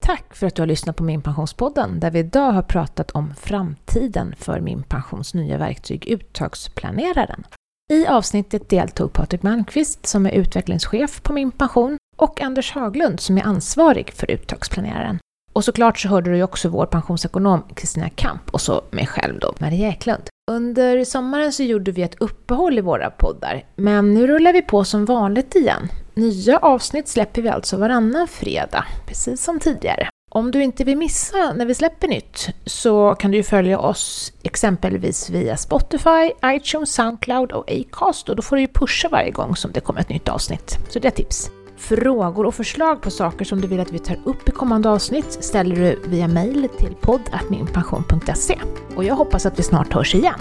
Tack 0.05 0.35
för 0.35 0.47
att 0.47 0.55
du 0.55 0.61
har 0.61 0.67
lyssnat 0.67 0.95
på 0.95 1.03
Min 1.03 1.21
Pensionspodden 1.21 1.99
där 1.99 2.11
vi 2.11 2.19
idag 2.19 2.51
har 2.51 2.61
pratat 2.61 3.11
om 3.11 3.33
framtiden 3.35 4.35
för 4.37 4.59
Min 4.59 4.83
Pensions 4.83 5.33
nya 5.33 5.57
verktyg 5.57 6.07
Uttagsplaneraren. 6.07 7.43
I 7.91 8.07
avsnittet 8.07 8.69
deltog 8.69 9.13
Patrik 9.13 9.43
Malmqvist 9.43 10.05
som 10.05 10.25
är 10.25 10.31
utvecklingschef 10.31 11.23
på 11.23 11.33
Min 11.33 11.51
Pension 11.51 11.97
och 12.17 12.41
Anders 12.41 12.71
Haglund 12.71 13.19
som 13.19 13.37
är 13.37 13.43
ansvarig 13.43 14.13
för 14.13 14.31
Uttagsplaneraren. 14.31 15.19
Och 15.53 15.63
såklart 15.63 15.99
så 15.99 16.07
hörde 16.07 16.31
du 16.31 16.43
också 16.43 16.69
vår 16.69 16.85
pensionsekonom 16.85 17.63
Kristina 17.75 18.09
Kamp 18.09 18.49
och 18.51 18.61
så 18.61 18.81
mig 18.91 19.07
själv 19.07 19.39
då, 19.39 19.53
Maria 19.59 19.87
Eklund. 19.87 20.29
Under 20.51 21.03
sommaren 21.03 21.53
så 21.53 21.63
gjorde 21.63 21.91
vi 21.91 22.01
ett 22.01 22.21
uppehåll 22.21 22.77
i 22.77 22.81
våra 22.81 23.09
poddar, 23.09 23.65
men 23.75 24.13
nu 24.13 24.27
rullar 24.27 24.53
vi 24.53 24.61
på 24.61 24.83
som 24.83 25.05
vanligt 25.05 25.55
igen. 25.55 25.87
Nya 26.13 26.57
avsnitt 26.57 27.07
släpper 27.07 27.41
vi 27.41 27.49
alltså 27.49 27.77
varannan 27.77 28.27
fredag, 28.27 28.85
precis 29.07 29.43
som 29.43 29.59
tidigare. 29.59 30.09
Om 30.31 30.51
du 30.51 30.63
inte 30.63 30.83
vill 30.83 30.97
missa 30.97 31.53
när 31.53 31.65
vi 31.65 31.75
släpper 31.75 32.07
nytt 32.07 32.47
så 32.65 33.15
kan 33.19 33.31
du 33.31 33.37
ju 33.37 33.43
följa 33.43 33.79
oss 33.79 34.33
exempelvis 34.43 35.29
via 35.29 35.57
Spotify, 35.57 36.31
iTunes, 36.45 36.93
Soundcloud 36.93 37.51
och 37.51 37.71
Acast 37.71 38.29
och 38.29 38.35
då 38.35 38.41
får 38.41 38.55
du 38.55 38.61
ju 38.61 38.67
pusha 38.67 39.09
varje 39.09 39.31
gång 39.31 39.55
som 39.55 39.71
det 39.71 39.79
kommer 39.79 40.01
ett 40.01 40.09
nytt 40.09 40.29
avsnitt. 40.29 40.77
Så 40.89 40.99
det 40.99 41.07
är 41.07 41.11
tips. 41.11 41.51
Frågor 41.77 42.45
och 42.45 42.55
förslag 42.55 43.01
på 43.01 43.11
saker 43.11 43.45
som 43.45 43.61
du 43.61 43.67
vill 43.67 43.79
att 43.79 43.91
vi 43.91 43.99
tar 43.99 44.19
upp 44.23 44.49
i 44.49 44.51
kommande 44.51 44.89
avsnitt 44.89 45.31
ställer 45.43 45.75
du 45.75 46.09
via 46.09 46.27
mail 46.27 46.69
till 46.77 46.95
podd.minpension.se. 47.01 48.59
Och 48.95 49.03
jag 49.03 49.15
hoppas 49.15 49.45
att 49.45 49.59
vi 49.59 49.63
snart 49.63 49.93
hörs 49.93 50.15
igen. 50.15 50.39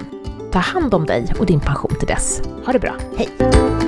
Ta 0.52 0.58
hand 0.58 0.94
om 0.94 1.06
dig 1.06 1.34
och 1.38 1.46
din 1.46 1.60
pension 1.60 1.96
till 1.98 2.08
dess. 2.08 2.42
Ha 2.66 2.72
det 2.72 2.78
bra, 2.78 2.94
hej! 3.16 3.83